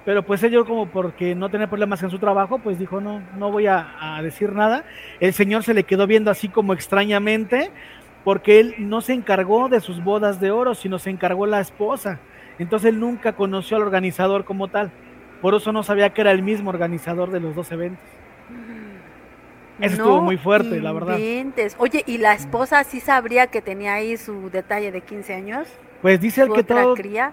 Pero 0.05 0.25
pues 0.25 0.43
ello 0.43 0.65
como 0.65 0.87
porque 0.87 1.35
no 1.35 1.51
tenía 1.51 1.69
problemas 1.69 2.03
en 2.03 2.11
su 2.11 2.19
trabajo, 2.19 2.59
pues 2.59 2.79
dijo 2.79 3.01
no, 3.01 3.23
no 3.37 3.53
voy 3.53 3.67
a, 3.67 4.17
a 4.17 4.23
decir 4.23 4.53
nada. 4.53 4.85
El 5.21 5.33
señor 5.35 5.63
se 5.63 5.75
le 5.75 5.85
quedó 5.85 6.07
viendo 6.07 6.31
así 6.31 6.49
como 6.49 6.73
extrañamente 6.73 7.71
porque 8.25 8.61
él 8.61 8.75
no 8.79 9.01
se 9.01 9.13
encargó 9.13 9.69
de 9.69 9.81
sus 9.81 10.03
bodas 10.03 10.41
de 10.41 10.51
oro, 10.51 10.75
sino 10.75 10.99
se 10.99 11.11
encargó 11.11 11.47
la 11.47 11.61
esposa. 11.61 12.19
Entonces 12.59 12.91
él 12.91 13.01
nunca 13.01 13.33
conoció 13.33 13.77
al 13.77 13.83
organizador 13.83 14.45
como 14.45 14.69
tal. 14.69 14.91
Por 15.41 15.55
eso 15.55 15.73
no 15.73 15.83
sabía 15.83 16.11
que 16.11 16.21
era 16.21 16.33
el 16.33 16.43
mismo 16.43 16.71
organizador 16.71 17.31
de 17.31 17.41
los 17.41 17.55
dos 17.55 17.73
eventos. 17.73 18.05
Eso 19.81 19.95
estuvo 19.95 20.21
muy 20.21 20.37
fuerte, 20.37 20.79
la 20.81 20.93
verdad. 20.93 21.17
Oye, 21.79 22.05
¿y 22.07 22.19
la 22.19 22.35
esposa 22.35 22.85
sí 22.85 23.01
sabría 23.01 23.47
que 23.47 23.63
tenía 23.63 23.95
ahí 23.95 24.19
su 24.19 24.51
detalle 24.51 24.93
de 24.93 25.01
15 25.01 25.35
años? 25.35 25.69
Pues 26.03 26.21
dice 26.21 26.43
el 26.43 26.49
¿Su 26.49 26.55
que 26.55 26.65
todo, 26.65 26.95
cría? 26.95 27.33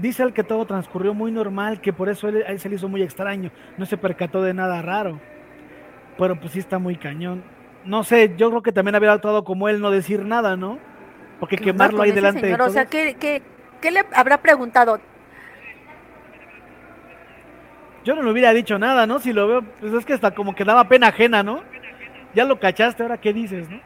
Dice 0.00 0.22
el 0.22 0.32
que 0.32 0.44
todo 0.44 0.64
transcurrió 0.66 1.14
muy 1.14 1.30
normal, 1.32 1.80
que 1.80 1.92
por 1.92 2.08
eso 2.08 2.28
él- 2.28 2.44
él 2.46 2.58
se 2.60 2.68
le 2.68 2.76
hizo 2.76 2.88
muy 2.88 3.02
extraño, 3.02 3.50
no 3.76 3.86
se 3.86 3.96
percató 3.96 4.42
de 4.42 4.54
nada 4.54 4.82
raro. 4.82 5.20
Pero 6.18 6.38
pues 6.40 6.52
sí 6.52 6.58
está 6.58 6.78
muy 6.78 6.96
cañón. 6.96 7.42
No 7.84 8.02
sé, 8.04 8.34
yo 8.36 8.50
creo 8.50 8.62
que 8.62 8.72
también 8.72 8.94
había 8.94 9.12
actuado 9.12 9.44
como 9.44 9.68
él 9.68 9.80
no 9.80 9.90
decir 9.90 10.24
nada, 10.24 10.56
¿no? 10.56 10.78
Porque 11.38 11.56
¿Qué 11.56 11.70
onda 11.70 11.84
quemarlo 11.86 12.02
ahí 12.02 12.12
delante 12.12 12.40
señor? 12.40 12.58
de 12.58 12.64
O 12.64 12.70
sea, 12.70 12.84
todos. 12.84 12.90
¿qué, 12.92 13.14
qué, 13.20 13.42
qué 13.80 13.90
le 13.90 14.02
habrá 14.14 14.38
preguntado? 14.38 14.98
Yo 18.04 18.14
no 18.14 18.22
le 18.22 18.30
hubiera 18.30 18.52
dicho 18.52 18.78
nada, 18.78 19.06
¿no? 19.06 19.18
Si 19.18 19.32
lo 19.32 19.46
veo, 19.48 19.62
pues 19.80 19.92
es 19.92 20.04
que 20.06 20.12
hasta 20.14 20.30
como 20.32 20.54
que 20.54 20.64
daba 20.64 20.88
pena 20.88 21.08
ajena, 21.08 21.42
¿no? 21.42 21.60
Ya 22.34 22.44
lo 22.44 22.58
cachaste, 22.60 23.02
ahora 23.02 23.18
qué 23.18 23.32
dices, 23.32 23.68
¿no? 23.68 23.80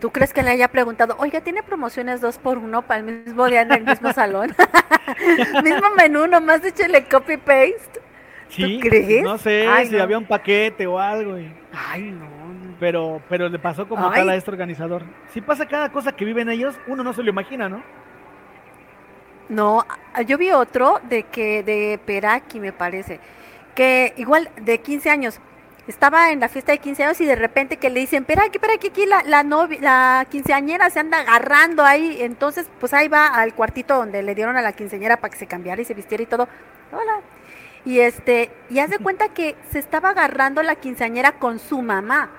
¿Tú 0.00 0.10
crees 0.10 0.32
que 0.34 0.42
le 0.42 0.50
haya 0.50 0.68
preguntado, 0.68 1.16
oiga, 1.18 1.40
tiene 1.40 1.62
promociones 1.62 2.20
dos 2.20 2.38
por 2.38 2.58
uno 2.58 2.82
para 2.82 3.00
el 3.00 3.06
mismo 3.06 3.46
día 3.46 3.62
en 3.62 3.72
el 3.72 3.84
mismo 3.84 4.12
salón? 4.12 4.54
mismo 5.64 5.90
menú, 5.96 6.26
nomás 6.26 6.62
échale 6.64 7.04
copy-paste. 7.04 8.00
Sí, 8.48 8.78
crees? 8.80 9.22
no 9.24 9.38
sé 9.38 9.66
Ay, 9.66 9.86
si 9.88 9.96
no. 9.96 10.02
había 10.02 10.18
un 10.18 10.26
paquete 10.26 10.86
o 10.86 10.98
algo. 10.98 11.38
y- 11.38 11.52
Ay, 11.72 12.02
no. 12.02 12.24
no. 12.26 12.76
pero, 12.78 13.20
pero 13.28 13.48
le 13.48 13.58
pasó 13.58 13.88
como 13.88 14.08
Ay. 14.10 14.16
tal 14.20 14.28
a 14.30 14.36
este 14.36 14.50
organizador. 14.50 15.02
Si 15.32 15.40
pasa 15.40 15.66
cada 15.66 15.90
cosa 15.90 16.12
que 16.12 16.24
viven 16.24 16.48
ellos, 16.50 16.78
uno 16.86 17.02
no 17.02 17.12
se 17.14 17.22
lo 17.22 17.30
imagina, 17.30 17.68
¿no? 17.68 17.82
No, 19.48 19.84
a- 20.14 20.22
yo 20.22 20.38
vi 20.38 20.50
otro 20.50 21.00
de 21.08 21.22
que 21.24 21.62
de 21.62 21.98
Peraki 22.04 22.60
me 22.60 22.72
parece, 22.72 23.20
que 23.74 24.12
igual 24.16 24.50
de 24.60 24.78
15 24.78 25.08
años, 25.10 25.40
estaba 25.88 26.30
en 26.30 26.40
la 26.40 26.48
fiesta 26.48 26.72
de 26.72 26.78
15 26.78 27.04
años 27.04 27.20
y 27.20 27.26
de 27.26 27.36
repente 27.36 27.76
que 27.76 27.90
le 27.90 28.00
dicen, 28.00 28.24
Peraki, 28.24 28.58
Peraki, 28.58 28.88
aquí 28.88 29.06
la, 29.06 29.22
la, 29.24 29.42
novia, 29.42 29.78
la 29.80 30.26
quinceañera 30.30 30.90
se 30.90 31.00
anda 31.00 31.20
agarrando 31.20 31.84
ahí, 31.84 32.18
entonces 32.20 32.66
pues 32.80 32.92
ahí 32.92 33.08
va 33.08 33.26
al 33.28 33.54
cuartito 33.54 33.96
donde 33.96 34.22
le 34.22 34.34
dieron 34.34 34.56
a 34.56 34.62
la 34.62 34.72
quinceañera 34.72 35.18
para 35.18 35.32
que 35.32 35.38
se 35.38 35.46
cambiara 35.46 35.80
y 35.80 35.84
se 35.84 35.94
vistiera 35.94 36.22
y 36.22 36.26
todo, 36.26 36.48
hola, 36.92 37.20
y 37.84 38.00
este, 38.00 38.50
y 38.68 38.80
haz 38.80 38.90
de 38.90 38.98
cuenta 38.98 39.28
que 39.28 39.54
se 39.70 39.78
estaba 39.78 40.10
agarrando 40.10 40.62
la 40.62 40.74
quinceañera 40.74 41.38
con 41.38 41.60
su 41.60 41.82
mamá, 41.82 42.30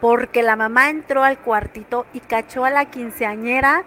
porque 0.00 0.42
la 0.42 0.56
mamá 0.56 0.88
entró 0.88 1.24
al 1.24 1.38
cuartito 1.38 2.06
y 2.14 2.20
cachó 2.20 2.64
a 2.64 2.70
la 2.70 2.86
quinceañera 2.86 3.84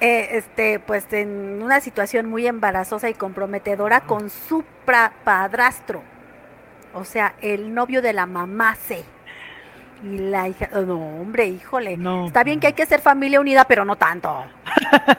eh, 0.00 0.38
este, 0.38 0.80
pues 0.80 1.12
en 1.12 1.62
una 1.62 1.80
situación 1.80 2.26
muy 2.26 2.46
embarazosa 2.46 3.10
y 3.10 3.14
comprometedora 3.14 4.00
con 4.00 4.30
su 4.30 4.64
padrastro, 5.24 6.02
o 6.94 7.04
sea, 7.04 7.34
el 7.40 7.74
novio 7.74 8.02
de 8.02 8.12
la 8.12 8.26
mamá 8.26 8.74
C. 8.74 9.04
Y 10.02 10.18
la 10.18 10.48
hija, 10.48 10.68
no, 10.72 11.20
hombre, 11.20 11.46
híjole. 11.46 11.96
No. 11.96 12.26
Está 12.26 12.42
bien 12.42 12.58
que 12.58 12.68
hay 12.68 12.72
que 12.72 12.86
ser 12.86 13.00
familia 13.00 13.40
unida, 13.40 13.64
pero 13.66 13.84
no 13.84 13.96
tanto. 13.96 14.44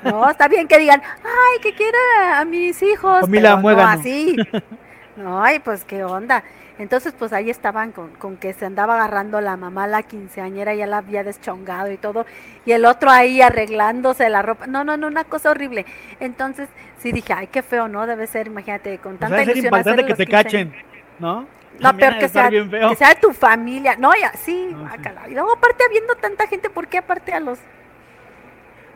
No, 0.04 0.30
está 0.30 0.48
bien 0.48 0.68
que 0.68 0.80
digan, 0.80 1.02
ay, 1.24 1.60
que 1.62 1.74
quiera 1.74 2.40
a 2.40 2.46
mis 2.46 2.82
hijos. 2.82 3.22
Familia 3.22 3.60
pero 3.62 3.78
no 3.78 3.88
así. 3.88 4.36
Ay, 5.26 5.60
pues 5.60 5.86
qué 5.86 6.04
onda. 6.04 6.44
Entonces, 6.80 7.14
pues 7.18 7.32
ahí 7.32 7.52
estaban 7.52 7.92
con, 7.92 8.10
con 8.16 8.38
que 8.38 8.54
se 8.54 8.66
andaba 8.66 8.96
agarrando 8.96 9.40
la 9.40 9.56
mamá, 9.56 9.86
la 9.86 10.02
quinceañera, 10.02 10.74
ya 10.74 10.88
la 10.88 10.98
había 10.98 11.24
deschongado 11.24 11.92
y 11.92 11.98
todo, 11.98 12.26
y 12.66 12.72
el 12.72 12.86
otro 12.86 13.12
ahí 13.12 13.40
arreglándose 13.40 14.28
la 14.30 14.42
ropa. 14.42 14.66
No, 14.66 14.84
no, 14.84 14.98
no, 14.98 15.08
una 15.08 15.26
cosa 15.26 15.52
horrible. 15.52 15.86
Entonces, 16.20 16.70
sí 16.98 17.12
dije, 17.12 17.34
ay, 17.34 17.48
qué 17.48 17.62
feo, 17.62 17.88
¿no? 17.88 18.08
Debe 18.08 18.26
ser, 18.26 18.48
imagínate, 18.48 18.98
con 18.98 19.18
Pues 19.18 19.20
tanta 19.20 19.36
debe 19.36 19.46
ser 19.46 19.58
ilusión 19.58 19.80
hacerle 19.80 20.06
que 20.06 20.16
te 20.16 20.26
15 20.26 20.32
cachen. 20.32 20.74
¿no? 21.20 21.46
No, 21.82 21.94
de 21.94 22.20
que 22.20 22.30
sea, 22.30 22.50
bien 22.50 22.70
feo. 22.70 22.90
que 22.90 22.96
sea 22.96 23.10
de 23.10 23.16
tu 23.16 23.34
familia. 23.34 23.96
No, 23.98 24.12
ya, 24.20 24.32
sí, 24.34 24.68
No, 24.72 24.78
sí. 24.92 24.98
guácala. 24.98 25.30
Y 25.30 25.34
luego, 25.34 25.54
aparte, 25.54 25.84
habiendo 25.86 26.16
tanta 26.16 26.48
gente, 26.48 26.70
¿por 26.70 26.88
qué 26.88 27.00
aparte 27.00 27.34
a 27.34 27.40
los 27.40 27.60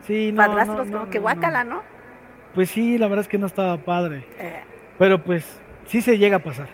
Sí, 0.02 0.32
no, 0.32 0.36
padrastros? 0.46 0.86
no, 0.88 0.98
como 1.00 1.10
que 1.10 1.18
guácala, 1.18 1.64
no. 1.64 1.82
Pues 2.54 2.70
sí, 2.70 2.96
la 2.98 3.08
verdad 3.08 3.22
es 3.22 3.28
que 3.28 3.38
no 3.38 3.46
estaba 3.46 3.76
padre. 3.78 4.24
Eh, 4.38 4.62
Pero 4.98 5.22
pues 5.22 5.60
sí 5.86 6.00
se 6.00 6.16
llega 6.18 6.36
a 6.36 6.42
pasar. 6.42 6.68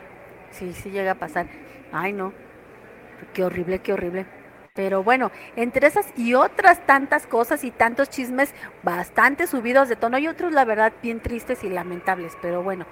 sí, 0.51 0.73
sí 0.75 0.91
llega 0.91 1.13
a 1.13 1.17
pasar. 1.17 1.47
Ay, 1.93 2.13
no. 2.13 2.33
Qué 3.33 3.45
horrible, 3.45 3.79
qué 3.81 3.93
horrible. 3.93 4.27
Pero 4.75 5.03
bueno, 5.03 5.31
entre 5.57 5.87
esas 5.87 6.07
y 6.17 6.35
otras 6.35 6.85
tantas 6.87 7.27
cosas 7.27 7.63
y 7.65 7.71
tantos 7.71 8.09
chismes 8.11 8.55
bastante 8.83 9.47
subidos 9.47 9.89
de 9.89 9.97
tono 9.97 10.19
y 10.19 10.29
otros, 10.29 10.53
la 10.53 10.65
verdad, 10.65 10.93
bien 11.03 11.21
tristes 11.21 11.63
y 11.65 11.69
lamentables. 11.69 12.37
Pero 12.41 12.63
bueno, 12.63 12.87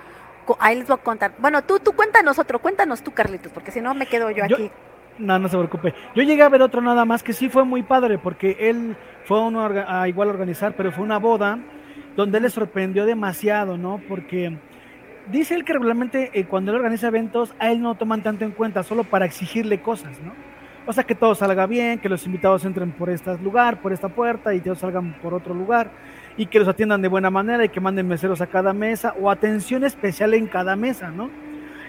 ahí 0.60 0.76
les 0.78 0.88
voy 0.88 0.94
a 0.98 1.02
contar. 1.02 1.32
Bueno, 1.38 1.62
tú, 1.62 1.78
tú 1.78 1.92
cuéntanos 1.92 2.38
otro, 2.38 2.58
cuéntanos 2.58 3.02
tú, 3.02 3.12
Carlitos, 3.12 3.52
porque 3.52 3.70
si 3.70 3.80
no 3.80 3.94
me 3.94 4.06
quedo 4.06 4.30
yo 4.30 4.46
Yo- 4.46 4.56
aquí. 4.56 4.70
No, 5.18 5.38
no 5.38 5.48
se 5.48 5.56
preocupe. 5.58 5.94
Yo 6.14 6.22
llegué 6.22 6.42
a 6.42 6.48
ver 6.48 6.62
otro 6.62 6.80
nada 6.80 7.04
más 7.04 7.22
que 7.22 7.34
sí 7.34 7.50
fue 7.50 7.64
muy 7.64 7.82
padre 7.82 8.16
porque 8.16 8.56
él 8.58 8.96
fue 9.24 9.38
uno 9.40 9.68
a 9.86 10.08
igual 10.08 10.28
a 10.28 10.32
organizar, 10.32 10.72
pero 10.76 10.92
fue 10.92 11.04
una 11.04 11.18
boda 11.18 11.58
donde 12.16 12.38
él 12.38 12.44
le 12.44 12.50
sorprendió 12.50 13.04
demasiado, 13.04 13.76
¿no? 13.76 14.00
Porque 14.08 14.56
dice 15.30 15.54
él 15.54 15.64
que 15.64 15.74
regularmente 15.74 16.30
eh, 16.32 16.46
cuando 16.46 16.70
él 16.70 16.78
organiza 16.78 17.08
eventos 17.08 17.54
a 17.58 17.70
él 17.70 17.82
no 17.82 17.96
toman 17.96 18.22
tanto 18.22 18.46
en 18.46 18.52
cuenta, 18.52 18.82
solo 18.82 19.04
para 19.04 19.26
exigirle 19.26 19.82
cosas, 19.82 20.18
¿no? 20.22 20.32
O 20.86 20.92
sea, 20.94 21.04
que 21.04 21.14
todo 21.14 21.34
salga 21.34 21.66
bien, 21.66 21.98
que 21.98 22.08
los 22.08 22.24
invitados 22.24 22.64
entren 22.64 22.90
por 22.92 23.10
este 23.10 23.36
lugar, 23.38 23.82
por 23.82 23.92
esta 23.92 24.08
puerta 24.08 24.54
y 24.54 24.60
todos 24.60 24.78
salgan 24.78 25.12
por 25.20 25.34
otro 25.34 25.52
lugar 25.52 25.90
y 26.36 26.46
que 26.46 26.58
los 26.58 26.68
atiendan 26.68 27.02
de 27.02 27.08
buena 27.08 27.30
manera 27.30 27.64
y 27.64 27.68
que 27.68 27.80
manden 27.80 28.08
meseros 28.08 28.40
a 28.40 28.46
cada 28.46 28.72
mesa 28.72 29.14
o 29.20 29.30
atención 29.30 29.84
especial 29.84 30.34
en 30.34 30.46
cada 30.46 30.76
mesa, 30.76 31.10
¿no? 31.10 31.30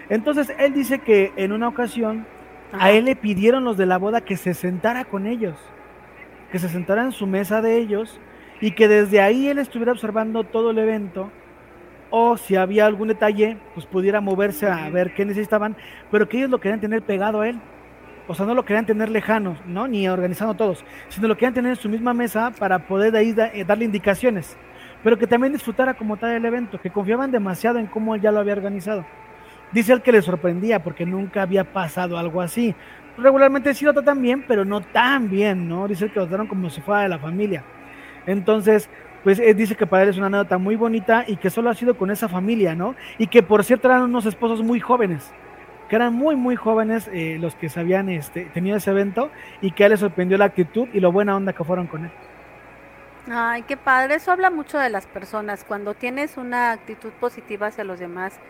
Entonces 0.08 0.52
él 0.58 0.74
dice 0.74 0.98
que 0.98 1.32
en 1.36 1.52
una 1.52 1.68
ocasión 1.68 2.26
Ajá. 2.72 2.86
a 2.86 2.90
él 2.92 3.06
le 3.06 3.16
pidieron 3.16 3.64
los 3.64 3.76
de 3.76 3.86
la 3.86 3.98
boda 3.98 4.20
que 4.20 4.36
se 4.36 4.54
sentara 4.54 5.04
con 5.04 5.26
ellos, 5.26 5.56
que 6.50 6.58
se 6.58 6.68
sentara 6.68 7.04
en 7.04 7.12
su 7.12 7.26
mesa 7.26 7.62
de 7.62 7.78
ellos 7.78 8.20
y 8.60 8.72
que 8.72 8.88
desde 8.88 9.20
ahí 9.20 9.48
él 9.48 9.58
estuviera 9.58 9.92
observando 9.92 10.44
todo 10.44 10.70
el 10.70 10.78
evento 10.78 11.30
o 12.14 12.36
si 12.36 12.56
había 12.56 12.84
algún 12.84 13.08
detalle, 13.08 13.56
pues 13.74 13.86
pudiera 13.86 14.20
moverse 14.20 14.66
a 14.66 14.90
ver 14.90 15.14
qué 15.14 15.24
necesitaban, 15.24 15.74
pero 16.10 16.28
que 16.28 16.36
ellos 16.36 16.50
lo 16.50 16.60
querían 16.60 16.78
tener 16.78 17.00
pegado 17.00 17.40
a 17.40 17.48
él. 17.48 17.58
O 18.28 18.34
sea, 18.34 18.46
no 18.46 18.54
lo 18.54 18.64
querían 18.64 18.86
tener 18.86 19.08
lejano, 19.08 19.56
¿no? 19.66 19.88
Ni 19.88 20.08
organizando 20.08 20.54
todos, 20.54 20.84
sino 21.08 21.28
lo 21.28 21.34
querían 21.34 21.54
tener 21.54 21.70
en 21.70 21.76
su 21.76 21.88
misma 21.88 22.14
mesa 22.14 22.52
para 22.56 22.78
poder 22.78 23.12
de 23.12 23.18
ahí 23.18 23.34
eh, 23.52 23.64
darle 23.64 23.84
indicaciones, 23.84 24.56
pero 25.02 25.18
que 25.18 25.26
también 25.26 25.52
disfrutara 25.52 25.94
como 25.94 26.16
tal 26.16 26.32
el 26.32 26.44
evento, 26.44 26.80
que 26.80 26.90
confiaban 26.90 27.32
demasiado 27.32 27.78
en 27.78 27.86
cómo 27.86 28.14
él 28.14 28.20
ya 28.20 28.30
lo 28.30 28.38
había 28.38 28.52
organizado. 28.52 29.04
Dice 29.72 29.92
él 29.92 30.02
que 30.02 30.12
le 30.12 30.22
sorprendía 30.22 30.82
porque 30.82 31.04
nunca 31.06 31.42
había 31.42 31.64
pasado 31.64 32.18
algo 32.18 32.40
así. 32.40 32.74
Regularmente 33.16 33.74
sí 33.74 33.84
lo 33.84 33.92
tratan 33.92 34.22
bien, 34.22 34.44
pero 34.46 34.64
no 34.64 34.80
tan 34.80 35.28
bien, 35.28 35.68
¿no? 35.68 35.88
Dice 35.88 36.04
él 36.04 36.12
que 36.12 36.20
lo 36.20 36.26
trataron 36.26 36.46
como 36.46 36.70
si 36.70 36.80
fuera 36.80 37.02
de 37.02 37.08
la 37.08 37.18
familia. 37.18 37.64
Entonces, 38.26 38.88
pues 39.24 39.38
él 39.38 39.56
dice 39.56 39.74
que 39.74 39.86
para 39.86 40.02
él 40.02 40.10
es 40.10 40.16
una 40.16 40.26
anécdota 40.26 40.58
muy 40.58 40.76
bonita 40.76 41.24
y 41.26 41.36
que 41.36 41.50
solo 41.50 41.70
ha 41.70 41.74
sido 41.74 41.96
con 41.96 42.10
esa 42.10 42.28
familia, 42.28 42.74
¿no? 42.74 42.94
Y 43.18 43.26
que 43.26 43.42
por 43.42 43.64
cierto 43.64 43.88
eran 43.88 44.02
unos 44.02 44.26
esposos 44.26 44.62
muy 44.62 44.80
jóvenes, 44.80 45.32
que 45.92 45.96
eran 45.96 46.14
muy, 46.14 46.36
muy 46.36 46.56
jóvenes 46.56 47.06
eh, 47.12 47.36
los 47.38 47.54
que 47.54 47.68
se 47.68 47.78
habían 47.78 48.08
este, 48.08 48.46
tenido 48.48 48.78
ese 48.78 48.92
evento 48.92 49.30
y 49.60 49.72
que 49.74 49.84
a 49.84 49.86
él 49.88 49.90
le 49.92 49.98
sorprendió 49.98 50.38
la 50.38 50.46
actitud 50.46 50.88
y 50.90 51.00
lo 51.00 51.12
buena 51.12 51.36
onda 51.36 51.52
que 51.52 51.64
fueron 51.64 51.86
con 51.86 52.06
él. 52.06 52.12
Ay, 53.30 53.64
qué 53.64 53.76
padre. 53.76 54.16
Eso 54.16 54.32
habla 54.32 54.50
mucho 54.50 54.78
de 54.78 54.90
las 54.90 55.06
personas. 55.06 55.64
Cuando 55.64 55.94
tienes 55.94 56.36
una 56.36 56.72
actitud 56.72 57.12
positiva 57.14 57.68
hacia 57.68 57.84
los 57.84 58.00
demás, 58.00 58.40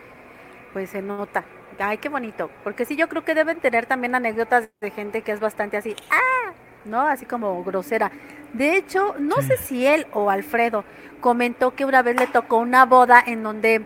pues 0.73 0.91
se 0.91 1.01
nota. 1.01 1.49
Ay, 1.79 1.99
qué 1.99 2.09
bonito. 2.09 2.55
Porque 2.63 2.85
sí, 2.85 2.95
yo 2.95 3.09
creo 3.09 3.23
que 3.23 3.35
deben 3.35 3.59
tener 3.61 3.85
también 3.87 4.15
anécdotas 4.15 4.71
de 4.81 4.91
gente 4.91 5.23
que 5.23 5.31
es 5.33 5.39
bastante 5.39 5.77
así, 5.77 5.95
ah, 6.11 6.53
¿no? 6.85 7.01
Así 7.01 7.25
como 7.25 7.63
grosera. 7.63 8.11
De 8.53 8.77
hecho, 8.77 9.15
no 9.19 9.41
Sí. 9.41 9.43
sé 9.43 9.57
si 9.57 9.85
él 9.87 10.07
o 10.11 10.29
Alfredo 10.31 10.85
comentó 11.19 11.75
que 11.75 11.85
una 11.85 12.03
vez 12.03 12.17
le 12.17 12.27
tocó 12.27 12.57
una 12.59 12.85
boda 12.85 13.23
en 13.25 13.43
donde 13.43 13.85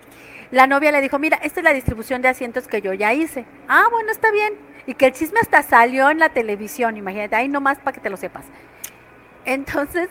la 0.52 0.68
novia 0.68 0.92
le 0.92 1.02
dijo, 1.02 1.20
mira, 1.20 1.38
esta 1.44 1.60
es 1.60 1.64
la 1.64 1.74
distribución 1.74 2.22
de 2.22 2.30
asientos 2.30 2.68
que 2.68 2.82
yo 2.82 2.94
ya 2.94 3.14
hice. 3.14 3.46
Ah, 3.68 3.88
bueno, 3.92 4.12
está 4.12 4.32
bien. 4.32 4.54
Y 4.86 4.94
que 4.94 5.08
el 5.08 5.12
chisme 5.12 5.40
hasta 5.42 5.64
salió 5.64 6.10
en 6.10 6.20
la 6.20 6.30
televisión, 6.30 6.96
imagínate, 6.96 7.36
ahí 7.36 7.50
nomás 7.50 7.80
para 7.80 7.94
que 7.94 8.02
te 8.02 8.10
lo 8.10 8.18
sepas. 8.18 8.46
Entonces, 9.44 10.10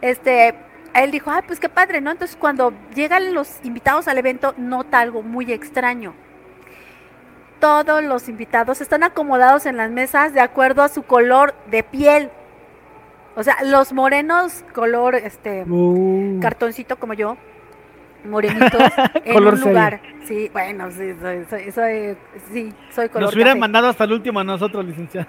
este, 0.00 0.54
él 0.94 1.10
dijo, 1.10 1.30
ay, 1.30 1.42
pues 1.46 1.60
qué 1.60 1.68
padre, 1.68 2.00
¿no? 2.00 2.10
Entonces 2.10 2.36
cuando 2.36 2.72
llegan 2.94 3.34
los 3.34 3.60
invitados 3.64 4.08
al 4.08 4.18
evento, 4.18 4.54
nota 4.56 5.00
algo 5.00 5.22
muy 5.22 5.52
extraño. 5.52 6.14
Todos 7.60 8.02
los 8.04 8.28
invitados 8.28 8.80
están 8.80 9.02
acomodados 9.02 9.66
en 9.66 9.76
las 9.76 9.90
mesas 9.90 10.32
de 10.32 10.40
acuerdo 10.40 10.82
a 10.82 10.88
su 10.88 11.02
color 11.02 11.54
de 11.70 11.82
piel. 11.82 12.30
O 13.36 13.42
sea, 13.42 13.56
los 13.62 13.92
morenos, 13.92 14.64
color, 14.74 15.14
este, 15.14 15.64
Uh, 15.64 16.40
cartoncito 16.40 16.98
como 16.98 17.14
yo, 17.14 17.36
morenitos, 18.24 18.82
en 19.24 19.32
Color 19.34 19.52
un 19.54 19.58
serio. 19.58 19.72
lugar. 19.72 20.00
Sí, 20.26 20.50
bueno, 20.52 20.90
sí, 20.90 21.14
soy, 21.22 21.46
soy, 21.48 21.72
soy- 21.72 22.16
sí, 22.52 22.74
soy 22.94 23.08
color 23.08 23.22
nos 23.28 23.34
hubieran 23.34 23.52
café. 23.54 23.60
mandado 23.60 23.88
hasta 23.88 24.04
el 24.04 24.12
último 24.12 24.40
a 24.40 24.44
nosotros, 24.44 24.84
licenciada. 24.84 25.26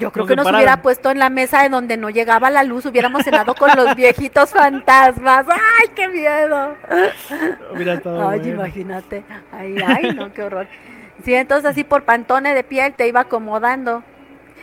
Yo 0.00 0.10
creo 0.10 0.24
Nos 0.24 0.28
que 0.28 0.36
nos 0.36 0.44
separaron. 0.44 0.54
hubiera 0.56 0.82
puesto 0.82 1.10
en 1.12 1.18
la 1.20 1.30
mesa 1.30 1.62
de 1.62 1.68
donde 1.68 1.96
no 1.96 2.10
llegaba 2.10 2.50
la 2.50 2.64
luz, 2.64 2.84
hubiéramos 2.86 3.22
cenado 3.22 3.54
con 3.54 3.70
los 3.76 3.94
viejitos 3.94 4.50
fantasmas. 4.50 5.46
¡Ay, 5.48 5.88
qué 5.94 6.08
miedo! 6.08 6.74
Hubiera 7.72 7.94
estado 7.94 8.28
Ay, 8.28 8.40
bueno. 8.40 8.54
imagínate. 8.54 9.22
Ay, 9.52 9.76
ay, 9.86 10.12
no, 10.14 10.32
qué 10.32 10.42
horror. 10.42 10.66
Sí, 11.24 11.34
entonces 11.34 11.70
así 11.70 11.84
por 11.84 12.02
pantone 12.02 12.52
de 12.54 12.64
piel 12.64 12.94
te 12.94 13.06
iba 13.06 13.20
acomodando. 13.20 14.02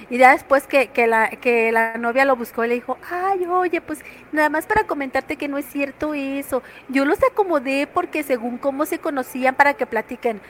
Y 0.09 0.17
ya 0.17 0.31
después 0.31 0.65
que, 0.67 0.87
que, 0.87 1.05
la, 1.07 1.29
que 1.29 1.71
la 1.71 1.97
novia 1.97 2.25
lo 2.25 2.35
buscó 2.35 2.65
y 2.65 2.69
le 2.69 2.73
dijo, 2.75 2.97
ay, 3.11 3.45
oye, 3.45 3.79
pues 3.81 3.99
nada 4.31 4.49
más 4.49 4.65
para 4.65 4.85
comentarte 4.87 5.35
que 5.35 5.47
no 5.47 5.57
es 5.57 5.65
cierto 5.65 6.13
eso. 6.13 6.63
Yo 6.87 7.05
los 7.05 7.19
acomodé 7.23 7.87
porque 7.87 8.23
según 8.23 8.57
cómo 8.57 8.85
se 8.85 8.99
conocían 8.99 9.55
para 9.55 9.75
que 9.75 9.85
platiquen. 9.85 10.41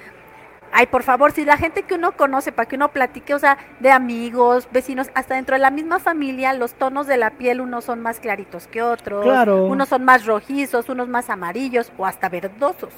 Ay, 0.71 0.85
por 0.85 1.01
favor, 1.01 1.31
si 1.31 1.45
la 1.45 1.57
gente 1.57 1.81
que 1.81 1.95
uno 1.95 2.11
conoce, 2.11 2.51
para 2.51 2.67
que 2.69 2.75
uno 2.75 2.89
platique, 2.91 3.33
o 3.33 3.39
sea, 3.39 3.57
de 3.79 3.91
amigos, 3.91 4.69
vecinos, 4.71 5.09
hasta 5.15 5.33
dentro 5.33 5.55
de 5.55 5.59
la 5.59 5.71
misma 5.71 5.97
familia, 5.99 6.53
los 6.53 6.75
tonos 6.75 7.07
de 7.07 7.17
la 7.17 7.31
piel 7.31 7.59
unos 7.59 7.85
son 7.85 8.01
más 8.01 8.19
claritos 8.19 8.67
que 8.67 8.83
otros, 8.83 9.23
Claro. 9.25 9.65
unos 9.65 9.89
son 9.89 10.05
más 10.05 10.25
rojizos, 10.27 10.87
unos 10.87 11.07
más 11.07 11.31
amarillos 11.31 11.91
o 11.97 12.05
hasta 12.05 12.29
verdosos, 12.29 12.93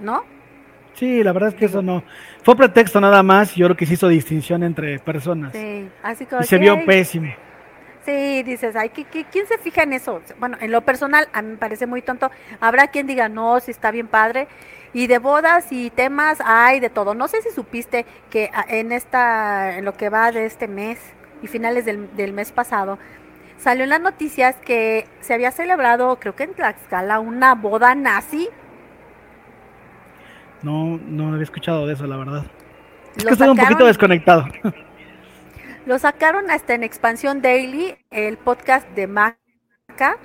¿no? 0.00 0.24
Sí, 0.96 1.22
la 1.22 1.32
verdad 1.32 1.50
es 1.50 1.54
que 1.54 1.66
eso 1.66 1.82
no. 1.82 2.02
Fue 2.42 2.56
pretexto 2.56 3.00
nada 3.00 3.22
más. 3.22 3.54
Yo 3.54 3.66
creo 3.66 3.76
que 3.76 3.86
se 3.86 3.94
hizo 3.94 4.08
distinción 4.08 4.62
entre 4.62 4.98
personas. 4.98 5.52
Sí, 5.52 5.88
así 6.02 6.26
como 6.26 6.42
y 6.42 6.44
se 6.44 6.58
vio 6.58 6.72
ay, 6.72 6.86
pésimo. 6.86 7.32
Sí, 8.04 8.42
dices, 8.44 8.76
ay, 8.76 8.90
¿qué, 8.90 9.04
qué- 9.04 9.24
quién 9.24 9.46
se 9.46 9.58
fija 9.58 9.82
en 9.82 9.92
eso? 9.92 10.22
Bueno, 10.38 10.56
en 10.60 10.70
lo 10.70 10.80
personal, 10.82 11.28
a 11.32 11.42
mí 11.42 11.50
me 11.52 11.56
parece 11.56 11.86
muy 11.86 12.02
tonto. 12.02 12.30
Habrá 12.60 12.86
quien 12.88 13.06
diga, 13.06 13.28
no, 13.28 13.60
si 13.60 13.72
está 13.72 13.90
bien 13.90 14.06
padre. 14.06 14.48
Y 14.94 15.08
de 15.08 15.18
bodas 15.18 15.66
y 15.70 15.90
temas 15.90 16.38
hay 16.44 16.80
de 16.80 16.88
todo. 16.88 17.14
No 17.14 17.28
sé 17.28 17.42
si 17.42 17.50
supiste 17.50 18.06
que 18.30 18.50
ah, 18.54 18.64
en 18.68 18.92
esta, 18.92 19.76
en 19.76 19.84
lo 19.84 19.94
que 19.94 20.08
va 20.08 20.32
de 20.32 20.46
este 20.46 20.68
mes 20.68 20.98
y 21.42 21.48
finales 21.48 21.84
del, 21.84 22.08
del 22.16 22.32
mes 22.32 22.52
pasado, 22.52 22.98
salió 23.58 23.84
en 23.84 23.90
las 23.90 24.00
noticias 24.00 24.56
que 24.64 25.06
se 25.20 25.34
había 25.34 25.50
celebrado, 25.50 26.16
creo 26.20 26.34
que 26.36 26.44
en 26.44 26.54
Tlaxcala, 26.54 27.18
una 27.20 27.54
boda 27.54 27.94
nazi. 27.94 28.48
No, 30.66 30.98
no 31.06 31.28
había 31.28 31.44
escuchado 31.44 31.86
de 31.86 31.94
eso, 31.94 32.08
la 32.08 32.16
verdad. 32.16 32.44
Es 33.14 33.22
Lo 33.22 33.28
que 33.28 33.34
estoy 33.34 33.48
un 33.50 33.56
poquito 33.56 33.86
desconectado. 33.86 34.46
Lo 35.86 35.96
sacaron 36.00 36.50
hasta 36.50 36.74
en 36.74 36.82
Expansión 36.82 37.40
Daily, 37.40 37.96
el 38.10 38.36
podcast 38.36 38.84
de 38.96 39.06
Maca, 39.06 40.16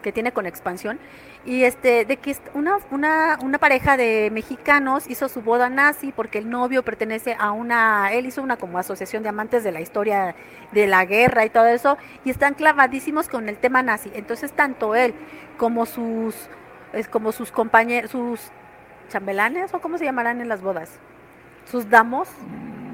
que 0.00 0.10
tiene 0.10 0.32
con 0.32 0.46
Expansión, 0.46 0.98
y 1.44 1.64
este, 1.64 2.06
de 2.06 2.16
que 2.16 2.34
una, 2.54 2.78
una, 2.90 3.38
una 3.42 3.58
pareja 3.58 3.98
de 3.98 4.30
mexicanos 4.32 5.04
hizo 5.06 5.28
su 5.28 5.42
boda 5.42 5.68
nazi 5.68 6.12
porque 6.12 6.38
el 6.38 6.48
novio 6.48 6.82
pertenece 6.82 7.36
a 7.38 7.52
una, 7.52 8.10
él 8.14 8.24
hizo 8.24 8.40
una 8.40 8.56
como 8.56 8.78
asociación 8.78 9.22
de 9.22 9.28
amantes 9.28 9.64
de 9.64 9.72
la 9.72 9.82
historia 9.82 10.34
de 10.72 10.86
la 10.86 11.04
guerra 11.04 11.44
y 11.44 11.50
todo 11.50 11.66
eso, 11.66 11.98
y 12.24 12.30
están 12.30 12.54
clavadísimos 12.54 13.28
con 13.28 13.50
el 13.50 13.58
tema 13.58 13.82
nazi. 13.82 14.10
Entonces 14.14 14.50
tanto 14.54 14.94
él 14.94 15.12
como 15.58 15.84
sus, 15.84 16.34
es 16.94 17.06
como 17.06 17.32
sus 17.32 17.52
compañeros, 17.52 18.12
sus 18.12 18.50
chambelanes, 19.08 19.72
o 19.74 19.80
cómo 19.80 19.98
se 19.98 20.04
llamarán 20.04 20.40
en 20.40 20.48
las 20.48 20.60
bodas, 20.62 20.90
sus 21.70 21.88
damos, 21.88 22.28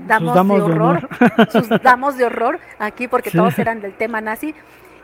damos, 0.06 0.34
damos 0.34 0.58
de 0.60 0.64
de 0.68 0.72
horror, 0.72 1.08
sus 1.52 1.68
damos 1.82 2.16
de 2.16 2.24
horror 2.24 2.58
aquí 2.78 3.08
porque 3.08 3.30
Sí. 3.30 3.38
todos 3.38 3.58
eran 3.58 3.80
del 3.80 3.94
tema 3.94 4.20
nazi. 4.20 4.54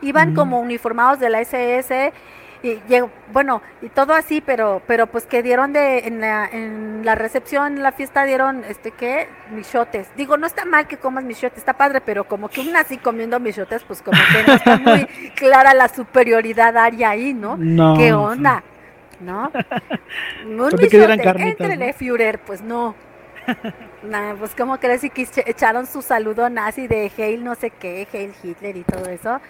Iban 0.02 0.32
Mm. 0.32 0.36
como 0.36 0.60
uniformados 0.60 1.18
de 1.20 1.30
la 1.30 1.40
SS 1.40 2.12
y 2.62 2.78
bueno 3.32 3.60
y 3.82 3.88
todo 3.90 4.14
así 4.14 4.40
pero 4.40 4.82
pero 4.86 5.06
pues 5.06 5.26
que 5.26 5.42
dieron 5.42 5.72
de 5.74 5.98
en 6.06 6.20
la, 6.20 6.46
en 6.46 7.02
la 7.04 7.14
recepción 7.14 7.76
en 7.76 7.82
la 7.82 7.92
fiesta 7.92 8.24
dieron 8.24 8.64
este 8.64 8.90
qué 8.92 9.28
michotes. 9.52 10.08
Digo 10.16 10.36
no 10.36 10.46
está 10.46 10.64
mal 10.64 10.86
que 10.86 10.96
comas 10.96 11.22
michotes 11.24 11.58
está 11.58 11.74
padre 11.74 12.00
pero 12.00 12.24
como 12.24 12.48
que 12.48 12.60
un 12.62 12.72
nazi 12.72 12.96
comiendo 12.98 13.38
michotes 13.40 13.84
pues 13.84 14.02
como 14.02 14.18
que 14.32 14.42
no 14.46 14.54
está 14.54 14.76
muy 14.78 15.04
clara 15.36 15.74
la 15.74 15.88
superioridad 15.88 16.76
aria 16.76 17.10
ahí 17.10 17.32
no 17.34 17.56
No, 17.58 17.94
qué 17.96 18.08
sí. 18.08 18.14
No 19.20 19.50
un 20.46 20.70
Pues 20.70 20.90
que 20.90 20.98
dieran 20.98 21.18
michote 21.18 21.24
carnitas, 21.24 21.70
entre 21.70 21.86
¿no? 21.86 21.92
Führer 21.92 22.38
pues 22.40 22.62
no 22.62 22.94
Nah, 24.02 24.34
pues 24.34 24.54
como 24.54 24.78
crees 24.78 25.04
y 25.04 25.10
que 25.10 25.26
echaron 25.46 25.86
su 25.86 26.02
saludo 26.02 26.48
nazi 26.50 26.86
de 26.86 27.10
Heil 27.16 27.42
no 27.44 27.54
sé 27.54 27.70
qué, 27.70 28.06
Heil 28.12 28.32
Hitler 28.42 28.76
y 28.76 28.82
todo 28.82 29.06
eso. 29.06 29.40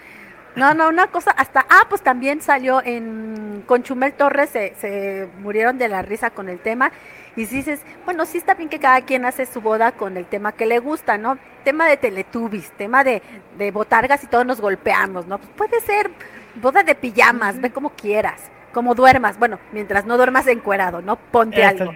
No, 0.55 0.73
no, 0.73 0.87
una 0.89 1.07
cosa, 1.07 1.29
hasta, 1.31 1.67
ah, 1.69 1.85
pues 1.87 2.01
también 2.01 2.41
salió 2.41 2.81
en, 2.83 3.63
con 3.67 3.83
Chumel 3.83 4.13
Torres, 4.13 4.49
se, 4.49 4.73
se 4.79 5.27
murieron 5.39 5.77
de 5.77 5.87
la 5.87 6.01
risa 6.01 6.31
con 6.31 6.49
el 6.49 6.57
tema, 6.57 6.91
y 7.35 7.45
dices, 7.45 7.81
bueno, 8.05 8.25
sí 8.25 8.39
está 8.39 8.55
bien 8.55 8.67
que 8.67 8.79
cada 8.79 9.01
quien 9.01 9.25
hace 9.25 9.45
su 9.45 9.61
boda 9.61 9.91
con 9.91 10.17
el 10.17 10.25
tema 10.25 10.53
que 10.53 10.65
le 10.65 10.79
gusta, 10.79 11.19
¿no? 11.19 11.37
Tema 11.63 11.87
de 11.87 11.97
Teletubbies, 11.97 12.71
tema 12.71 13.03
de, 13.03 13.21
de 13.59 13.69
botargas 13.69 14.23
y 14.23 14.27
todos 14.27 14.47
nos 14.47 14.59
golpeamos, 14.59 15.27
¿no? 15.27 15.37
Pues 15.37 15.51
puede 15.55 15.81
ser 15.81 16.09
boda 16.55 16.81
de 16.81 16.95
pijamas, 16.95 17.61
ve 17.61 17.69
como 17.69 17.91
quieras, 17.91 18.49
como 18.77 18.93
duermas, 18.93 19.39
bueno, 19.39 19.57
mientras 19.71 20.05
no 20.05 20.17
duermas 20.17 20.45
encuerado, 20.45 21.01
¿no? 21.01 21.15
Ponte 21.15 21.65
algo. 21.65 21.91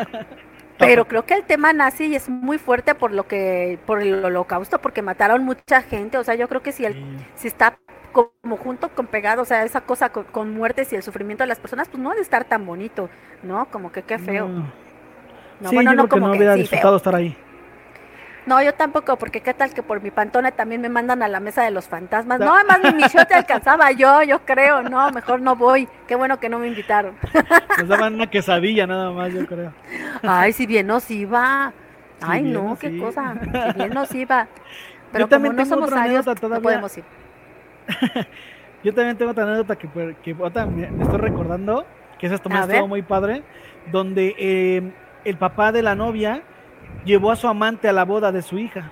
Pero 0.78 1.08
creo 1.08 1.24
que 1.24 1.32
el 1.32 1.44
tema 1.44 1.72
nazi 1.72 2.14
es 2.14 2.28
muy 2.28 2.58
fuerte 2.58 2.94
por 2.94 3.10
lo 3.10 3.26
que, 3.26 3.78
por 3.86 4.02
el 4.02 4.22
holocausto, 4.22 4.82
porque 4.82 5.00
mataron 5.00 5.46
mucha 5.46 5.80
gente. 5.80 6.18
O 6.18 6.22
sea, 6.22 6.34
yo 6.34 6.46
creo 6.46 6.60
que 6.60 6.72
si 6.72 6.84
el, 6.84 7.02
si 7.36 7.48
está 7.48 7.78
como 8.12 8.58
junto 8.58 8.90
con 8.90 9.06
pegado, 9.06 9.40
o 9.40 9.44
sea, 9.46 9.64
esa 9.64 9.80
cosa 9.80 10.10
con, 10.10 10.54
muertes 10.54 10.92
y 10.92 10.96
el 10.96 11.02
sufrimiento 11.02 11.42
de 11.42 11.48
las 11.48 11.58
personas, 11.58 11.88
pues 11.88 12.02
no 12.02 12.10
ha 12.10 12.14
de 12.14 12.20
estar 12.20 12.44
tan 12.44 12.66
bonito, 12.66 13.08
¿no? 13.42 13.64
Como 13.70 13.90
que 13.90 14.02
qué 14.02 14.18
feo. 14.18 14.46
No, 15.60 15.72
bueno, 15.72 15.94
no 15.94 16.06
como 16.06 16.26
que 16.26 16.32
no 16.32 16.36
hubiera 16.36 16.54
disfrutado 16.54 16.98
estar 16.98 17.14
ahí. 17.14 17.34
No, 18.46 18.62
yo 18.62 18.74
tampoco, 18.74 19.16
porque 19.16 19.40
qué 19.40 19.54
tal 19.54 19.72
que 19.72 19.82
por 19.82 20.02
mi 20.02 20.10
pantone 20.10 20.52
también 20.52 20.80
me 20.80 20.90
mandan 20.90 21.22
a 21.22 21.28
la 21.28 21.40
mesa 21.40 21.62
de 21.62 21.70
los 21.70 21.88
fantasmas. 21.88 22.40
No, 22.40 22.54
además 22.54 22.80
ni 22.84 22.92
mi 22.92 23.02
show 23.08 23.24
te 23.26 23.34
alcanzaba 23.34 23.90
yo, 23.92 24.22
yo 24.22 24.40
creo. 24.40 24.82
No, 24.82 25.10
mejor 25.12 25.40
no 25.40 25.56
voy. 25.56 25.88
Qué 26.06 26.14
bueno 26.14 26.38
que 26.38 26.48
no 26.50 26.58
me 26.58 26.68
invitaron. 26.68 27.14
Nos 27.78 27.88
daban 27.88 28.14
una 28.14 28.28
quesadilla 28.28 28.86
nada 28.86 29.10
más, 29.12 29.32
yo 29.32 29.46
creo. 29.46 29.72
Ay, 30.22 30.52
si 30.52 30.66
bien 30.66 30.86
nos 30.86 31.10
iba. 31.10 31.72
Ay, 32.20 32.42
no, 32.42 32.76
qué 32.78 32.98
cosa. 32.98 33.34
Si 33.72 33.78
bien 33.78 33.94
nos 33.94 34.14
iba. 34.14 34.46
Pero 35.10 35.24
yo 35.24 35.28
también 35.28 35.56
no 35.56 35.64
somos 35.64 35.92
años, 35.92 36.26
no 36.26 36.60
podemos 36.60 36.98
ir. 36.98 37.04
yo 38.84 38.94
también 38.94 39.16
tengo 39.16 39.30
otra 39.30 39.44
anécdota 39.44 39.76
que, 39.76 39.88
que 40.22 40.34
me 40.34 41.02
estoy 41.02 41.18
recordando, 41.18 41.86
que 42.18 42.26
esa 42.26 42.38
también 42.38 42.70
estuvo 42.70 42.88
muy 42.88 43.02
padre, 43.02 43.42
donde 43.90 44.34
eh, 44.38 44.92
el 45.24 45.36
papá 45.36 45.72
de 45.72 45.82
la 45.82 45.94
novia 45.94 46.42
llevó 47.04 47.30
a 47.30 47.36
su 47.36 47.48
amante 47.48 47.88
a 47.88 47.92
la 47.92 48.04
boda 48.04 48.32
de 48.32 48.42
su 48.42 48.58
hija. 48.58 48.90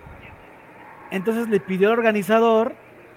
Entonces 1.11 1.48
le 1.48 1.61
pidió 1.61 1.88
al 1.88 1.98
organizador 1.98 2.75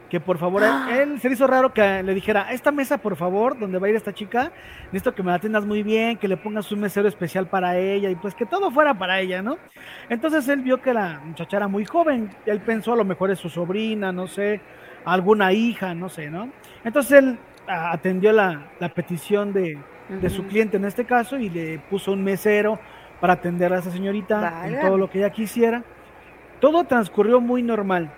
que 0.10 0.19
por 0.19 0.38
favor, 0.38 0.63
él, 0.91 1.19
se 1.19 1.27
le 1.27 1.36
hizo 1.36 1.47
raro 1.47 1.73
que 1.73 2.03
le 2.03 2.13
dijera, 2.13 2.51
esta 2.51 2.71
mesa 2.71 2.97
por 2.97 3.15
favor, 3.15 3.58
donde 3.58 3.79
va 3.79 3.88
a 3.88 3.89
ir 3.89 3.95
esta 3.95 4.13
chica, 4.13 4.51
necesito 4.86 5.15
que 5.15 5.23
me 5.23 5.29
la 5.29 5.36
atiendas 5.36 5.65
muy 5.65 5.84
bien, 5.84 6.17
que 6.17 6.27
le 6.27 6.38
pongas 6.38 6.71
un 6.71 6.79
mesero 6.79 7.08
especial 7.08 7.47
para 7.47 7.77
ella 7.77 8.10
y 8.10 8.15
pues 8.15 8.36
que 8.36 8.45
todo 8.45 8.71
fuera 8.71 8.93
para 8.97 9.19
ella, 9.19 9.41
¿no? 9.41 9.58
Entonces 10.10 10.47
él 10.47 10.62
vio 10.62 10.81
que 10.81 10.93
la 10.93 11.19
muchacha 11.23 11.58
era 11.58 11.67
muy 11.67 11.86
joven, 11.86 12.29
él 12.45 12.62
pensó 12.62 12.93
a 12.93 12.97
lo 12.97 13.05
mejor 13.05 13.31
es 13.31 13.39
su 13.39 13.49
sobrina, 13.49 14.12
no 14.12 14.27
sé, 14.27 14.62
alguna 15.05 15.53
hija, 15.53 15.93
no 15.93 16.10
sé, 16.10 16.29
¿no? 16.29 16.49
Entonces 16.84 17.19
él 17.19 17.39
atendió 17.67 18.31
la, 18.31 18.69
petición 18.95 19.53
de, 19.53 19.79
su 20.29 20.45
cliente 20.45 20.77
en 20.77 20.86
este 20.86 21.05
caso 21.05 21.38
y 21.38 21.49
le 21.49 21.79
puso 21.79 22.12
un 22.12 22.23
mesero, 22.23 22.79
para 23.25 23.33
atender 23.33 23.73
a 23.73 23.79
esa 23.79 23.89
señorita 23.89 24.67
en 24.67 24.79
todo 24.79 24.99
lo 24.99 25.09
que 25.09 25.17
ella 25.17 25.31
quisiera. 25.31 25.83
Todo 26.59 26.83
transcurrió 26.83 27.41
muy 27.41 27.63
normal. 27.63 28.11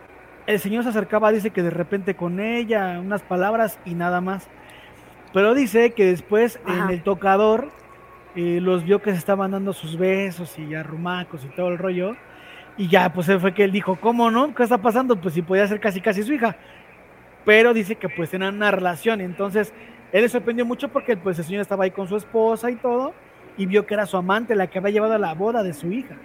El 0.47 0.59
señor 0.59 0.83
se 0.83 0.89
acercaba, 0.89 1.31
dice 1.31 1.51
que 1.51 1.63
de 1.63 1.69
repente 1.69 2.13
con 2.13 2.41
ella, 2.41 2.99
unas 2.99 3.21
palabras 3.21 3.79
y 3.85 3.93
nada 3.93 4.19
más. 4.19 4.49
Pero 5.31 5.53
dice 5.53 5.91
que 5.91 6.03
después 6.07 6.59
en 6.67 6.89
el 6.89 7.03
tocador 7.03 7.69
eh, 8.35 8.59
los 8.61 8.83
vio 8.83 9.01
que 9.01 9.11
se 9.11 9.17
estaban 9.17 9.51
dando 9.51 9.71
sus 9.71 9.97
besos 9.97 10.59
y 10.59 10.75
arrumacos 10.75 11.45
y 11.45 11.55
todo 11.55 11.69
el 11.69 11.77
rollo. 11.77 12.17
Y 12.75 12.89
ya, 12.89 13.13
pues 13.13 13.27
fue 13.39 13.53
que 13.53 13.63
él 13.63 13.71
dijo, 13.71 13.95
¿cómo 14.01 14.29
no? 14.29 14.53
¿Qué 14.53 14.63
está 14.63 14.77
pasando? 14.77 15.15
Pues 15.15 15.35
si 15.35 15.41
podía 15.41 15.65
ser 15.67 15.79
casi 15.79 16.01
casi 16.01 16.21
su 16.21 16.33
hija. 16.33 16.57
Pero 17.45 17.73
dice 17.73 17.95
que 17.95 18.09
pues 18.09 18.29
tenían 18.29 18.55
una 18.55 18.71
relación. 18.71 19.21
Entonces, 19.21 19.73
él 20.11 20.23
le 20.23 20.27
sorprendió 20.27 20.65
mucho 20.65 20.89
porque 20.89 21.15
pues 21.15 21.39
el 21.39 21.45
señor 21.45 21.61
estaba 21.61 21.85
ahí 21.85 21.91
con 21.91 22.09
su 22.09 22.17
esposa 22.17 22.69
y 22.69 22.75
todo 22.75 23.13
y 23.57 23.65
vio 23.65 23.85
que 23.85 23.95
era 23.95 24.05
su 24.05 24.17
amante 24.17 24.55
la 24.55 24.67
que 24.67 24.79
había 24.79 24.91
llevado 24.91 25.13
a 25.13 25.17
la 25.17 25.33
boda 25.33 25.63
de 25.63 25.73
su 25.73 25.91
hija. 25.91 26.15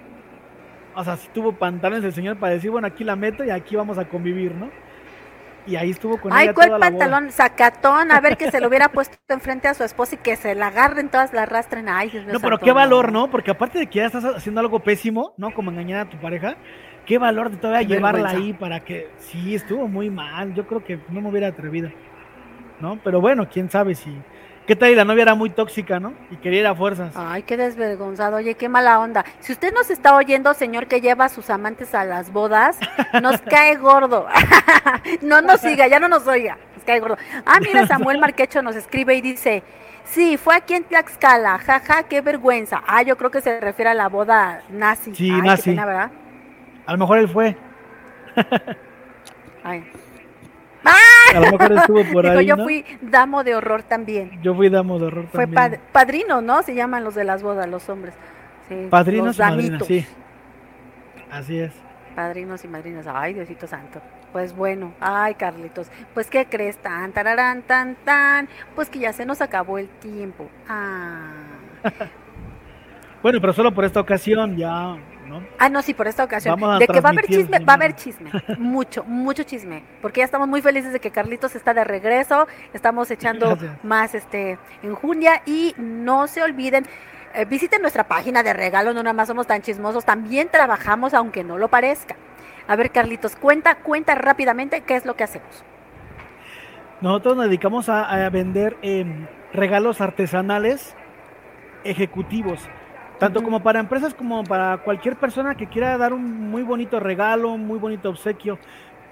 O 0.94 1.02
sea, 1.02 1.16
si 1.16 1.28
tuvo 1.28 1.52
pantalones 1.54 2.04
el 2.04 2.12
señor 2.12 2.36
para 2.36 2.52
decir, 2.52 2.70
bueno, 2.70 2.86
aquí 2.86 3.02
la 3.02 3.16
meto 3.16 3.44
y 3.44 3.50
aquí 3.50 3.76
vamos 3.76 3.98
a 3.98 4.04
convivir, 4.04 4.54
¿no? 4.54 4.70
Y 5.64 5.76
ahí 5.76 5.90
estuvo 5.90 6.18
con 6.18 6.32
Ay, 6.32 6.48
¿cuál 6.52 6.78
pantalón? 6.78 7.30
Sacatón, 7.30 8.10
a 8.10 8.20
ver 8.20 8.36
que 8.36 8.50
se 8.50 8.60
lo 8.60 8.66
hubiera 8.66 8.88
puesto 8.88 9.16
enfrente 9.28 9.68
a 9.68 9.74
su 9.74 9.84
esposa 9.84 10.16
y 10.16 10.18
que 10.18 10.34
se 10.34 10.54
la 10.54 10.66
agarren 10.66 11.08
todas, 11.08 11.32
la 11.32 11.44
arrastren. 11.44 11.88
Ay, 11.88 12.10
Dios 12.10 12.26
No, 12.26 12.40
pero 12.40 12.58
qué 12.58 12.72
valor, 12.72 13.12
¿no? 13.12 13.30
Porque 13.30 13.52
aparte 13.52 13.78
de 13.78 13.86
que 13.86 14.00
ya 14.00 14.06
estás 14.06 14.24
haciendo 14.24 14.60
algo 14.60 14.80
pésimo, 14.80 15.34
¿no? 15.36 15.54
Como 15.54 15.70
engañar 15.70 16.06
a 16.06 16.10
tu 16.10 16.16
pareja, 16.18 16.56
qué 17.06 17.16
valor 17.16 17.50
de 17.50 17.58
todavía 17.58 17.86
llevarla 17.86 18.30
ahí 18.30 18.52
para 18.52 18.80
que. 18.80 19.08
Sí, 19.18 19.54
estuvo 19.54 19.86
muy 19.86 20.10
mal. 20.10 20.52
Yo 20.54 20.66
creo 20.66 20.84
que 20.84 20.98
no 21.08 21.20
me 21.20 21.28
hubiera 21.28 21.46
atrevido, 21.46 21.90
¿no? 22.80 22.98
Pero 23.04 23.20
bueno, 23.20 23.48
quién 23.48 23.70
sabe 23.70 23.94
si 23.94 24.12
¿Qué 24.66 24.76
tal? 24.76 24.90
Y 24.90 24.94
la 24.94 25.04
novia 25.04 25.22
era 25.22 25.34
muy 25.34 25.50
tóxica, 25.50 25.98
¿no? 25.98 26.14
Y 26.30 26.36
quería 26.36 26.60
ir 26.60 26.66
a 26.66 26.74
fuerzas. 26.74 27.12
Ay, 27.16 27.42
qué 27.42 27.56
desvergonzado. 27.56 28.36
Oye, 28.36 28.54
qué 28.54 28.68
mala 28.68 29.00
onda. 29.00 29.24
Si 29.40 29.52
usted 29.52 29.72
nos 29.74 29.90
está 29.90 30.14
oyendo, 30.14 30.54
señor, 30.54 30.86
que 30.86 31.00
lleva 31.00 31.24
a 31.24 31.28
sus 31.28 31.50
amantes 31.50 31.94
a 31.94 32.04
las 32.04 32.32
bodas, 32.32 32.78
nos 33.20 33.40
cae 33.50 33.76
gordo. 33.76 34.26
no 35.22 35.42
nos 35.42 35.60
siga, 35.60 35.88
ya 35.88 35.98
no 35.98 36.08
nos 36.08 36.28
oiga. 36.28 36.58
Nos 36.76 36.84
cae 36.84 37.00
gordo. 37.00 37.16
Ah, 37.44 37.58
mira, 37.60 37.86
Samuel 37.88 38.18
Marquecho 38.18 38.62
nos 38.62 38.76
escribe 38.76 39.16
y 39.16 39.20
dice, 39.20 39.64
sí, 40.04 40.36
fue 40.36 40.54
aquí 40.54 40.74
en 40.74 40.84
Tlaxcala. 40.84 41.58
Jaja, 41.58 42.04
qué 42.04 42.20
vergüenza. 42.20 42.82
Ah, 42.86 43.02
yo 43.02 43.16
creo 43.16 43.32
que 43.32 43.40
se 43.40 43.58
refiere 43.60 43.90
a 43.90 43.94
la 43.94 44.08
boda 44.08 44.62
nazi. 44.70 45.12
Sí, 45.14 45.30
nazi. 45.30 45.74
¿verdad? 45.74 46.12
A 46.86 46.92
lo 46.92 46.98
mejor 46.98 47.18
él 47.18 47.28
fue. 47.28 47.56
Ay. 49.64 49.84
A 51.34 51.40
lo 51.40 51.52
mejor 51.52 51.72
estuvo 51.72 52.04
por 52.12 52.26
ahí. 52.26 52.46
Yo 52.46 52.56
fui 52.56 52.84
damo 53.00 53.44
de 53.44 53.54
horror 53.54 53.82
también. 53.82 54.40
Yo 54.42 54.54
fui 54.54 54.68
damo 54.68 54.98
de 54.98 55.06
horror 55.06 55.26
Fue 55.32 55.46
también. 55.46 55.70
Fue 55.70 55.80
padrino, 55.92 56.40
¿no? 56.40 56.62
Se 56.62 56.74
llaman 56.74 57.04
los 57.04 57.14
de 57.14 57.24
las 57.24 57.42
bodas, 57.42 57.68
los 57.68 57.88
hombres. 57.88 58.14
Sí, 58.68 58.86
Padrinos 58.90 59.38
y 59.38 59.40
madrinas, 59.40 59.86
sí. 59.86 60.06
Así 61.30 61.58
es. 61.58 61.72
Padrinos 62.14 62.64
y 62.64 62.68
madrinas. 62.68 63.06
Ay, 63.06 63.34
Diosito 63.34 63.66
Santo. 63.66 64.00
Pues 64.32 64.54
bueno, 64.54 64.92
ay, 65.00 65.34
Carlitos. 65.34 65.88
Pues, 66.14 66.28
¿qué 66.28 66.46
crees? 66.46 66.78
Tan, 66.78 67.12
tararán, 67.12 67.62
tan, 67.62 67.96
tan. 67.96 68.48
Pues 68.74 68.88
que 68.88 68.98
ya 68.98 69.12
se 69.12 69.26
nos 69.26 69.40
acabó 69.40 69.78
el 69.78 69.88
tiempo. 69.88 70.48
Ah. 70.68 71.32
bueno, 73.22 73.40
pero 73.40 73.52
solo 73.52 73.72
por 73.72 73.84
esta 73.84 74.00
ocasión, 74.00 74.56
ya 74.56 74.96
Ah, 75.58 75.68
no, 75.68 75.82
sí, 75.82 75.94
por 75.94 76.08
esta 76.08 76.24
ocasión. 76.24 76.58
de 76.78 76.86
que 76.86 77.00
va 77.00 77.10
a 77.10 77.12
haber 77.12 77.26
chisme, 77.26 77.58
va 77.60 77.74
a 77.74 77.76
haber 77.76 77.94
chisme. 77.94 78.30
mucho, 78.58 79.04
mucho 79.04 79.42
chisme. 79.44 79.82
Porque 80.00 80.20
ya 80.20 80.24
estamos 80.24 80.48
muy 80.48 80.62
felices 80.62 80.92
de 80.92 81.00
que 81.00 81.10
Carlitos 81.10 81.54
está 81.54 81.72
de 81.74 81.84
regreso. 81.84 82.46
Estamos 82.72 83.10
echando 83.10 83.56
más 83.82 84.14
este 84.14 84.58
en 84.82 84.94
Junia. 84.94 85.42
Y 85.46 85.74
no 85.78 86.26
se 86.26 86.42
olviden, 86.42 86.86
eh, 87.34 87.44
visiten 87.44 87.80
nuestra 87.80 88.04
página 88.04 88.42
de 88.42 88.52
regalo, 88.52 88.92
no 88.92 89.02
nada 89.02 89.14
más 89.14 89.28
somos 89.28 89.46
tan 89.46 89.62
chismosos, 89.62 90.04
también 90.04 90.48
trabajamos 90.50 91.14
aunque 91.14 91.44
no 91.44 91.56
lo 91.56 91.68
parezca. 91.68 92.16
A 92.68 92.76
ver, 92.76 92.90
Carlitos, 92.90 93.36
cuenta, 93.36 93.76
cuenta 93.76 94.14
rápidamente 94.14 94.82
qué 94.82 94.96
es 94.96 95.04
lo 95.04 95.14
que 95.14 95.24
hacemos. 95.24 95.64
Nosotros 97.00 97.36
nos 97.36 97.46
dedicamos 97.46 97.88
a, 97.88 98.28
vender 98.30 98.76
em, 98.82 99.26
regalos 99.52 100.00
artesanales 100.00 100.94
ejecutivos 101.84 102.60
tanto 103.22 103.42
como 103.44 103.62
para 103.62 103.78
empresas 103.78 104.14
como 104.14 104.42
para 104.42 104.78
cualquier 104.78 105.14
persona 105.14 105.54
que 105.54 105.68
quiera 105.68 105.96
dar 105.96 106.12
un 106.12 106.50
muy 106.50 106.64
bonito 106.64 106.98
regalo, 106.98 107.52
un 107.52 107.64
muy 107.64 107.78
bonito 107.78 108.08
obsequio, 108.08 108.58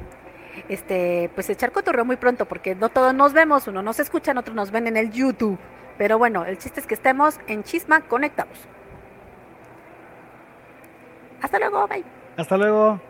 este, 0.69 1.31
pues 1.33 1.49
echar 1.49 1.71
cotorreo 1.71 2.05
muy 2.05 2.17
pronto, 2.17 2.45
porque 2.45 2.75
no 2.75 2.89
todos 2.89 3.15
nos 3.15 3.33
vemos, 3.33 3.67
uno 3.67 3.81
nos 3.81 3.99
escucha, 3.99 4.31
otros 4.37 4.55
nos 4.55 4.69
ven 4.69 4.85
en 4.85 4.95
el 4.95 5.09
YouTube. 5.09 5.57
Pero 5.97 6.19
bueno, 6.19 6.45
el 6.45 6.59
chiste 6.59 6.79
es 6.79 6.85
que 6.85 6.93
estemos 6.93 7.39
en 7.47 7.63
Chisma 7.63 8.01
conectados. 8.01 8.59
Hasta 11.41 11.57
luego, 11.57 11.87
bye. 11.87 12.05
Hasta 12.37 12.55
luego. 12.55 13.01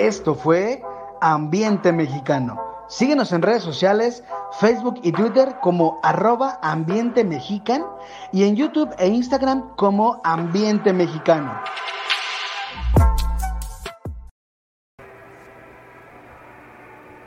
Esto 0.00 0.34
fue 0.34 0.80
Ambiente 1.20 1.92
Mexicano. 1.92 2.58
Síguenos 2.88 3.32
en 3.32 3.42
redes 3.42 3.62
sociales, 3.62 4.24
Facebook 4.60 4.98
y 5.02 5.12
Twitter 5.12 5.56
como 5.60 6.00
arroba 6.02 6.58
ambiente 6.62 7.22
mexican 7.22 7.84
y 8.32 8.44
en 8.44 8.56
YouTube 8.56 8.94
e 8.96 9.08
Instagram 9.08 9.76
como 9.76 10.22
ambiente 10.24 10.94
mexicano. 10.94 11.52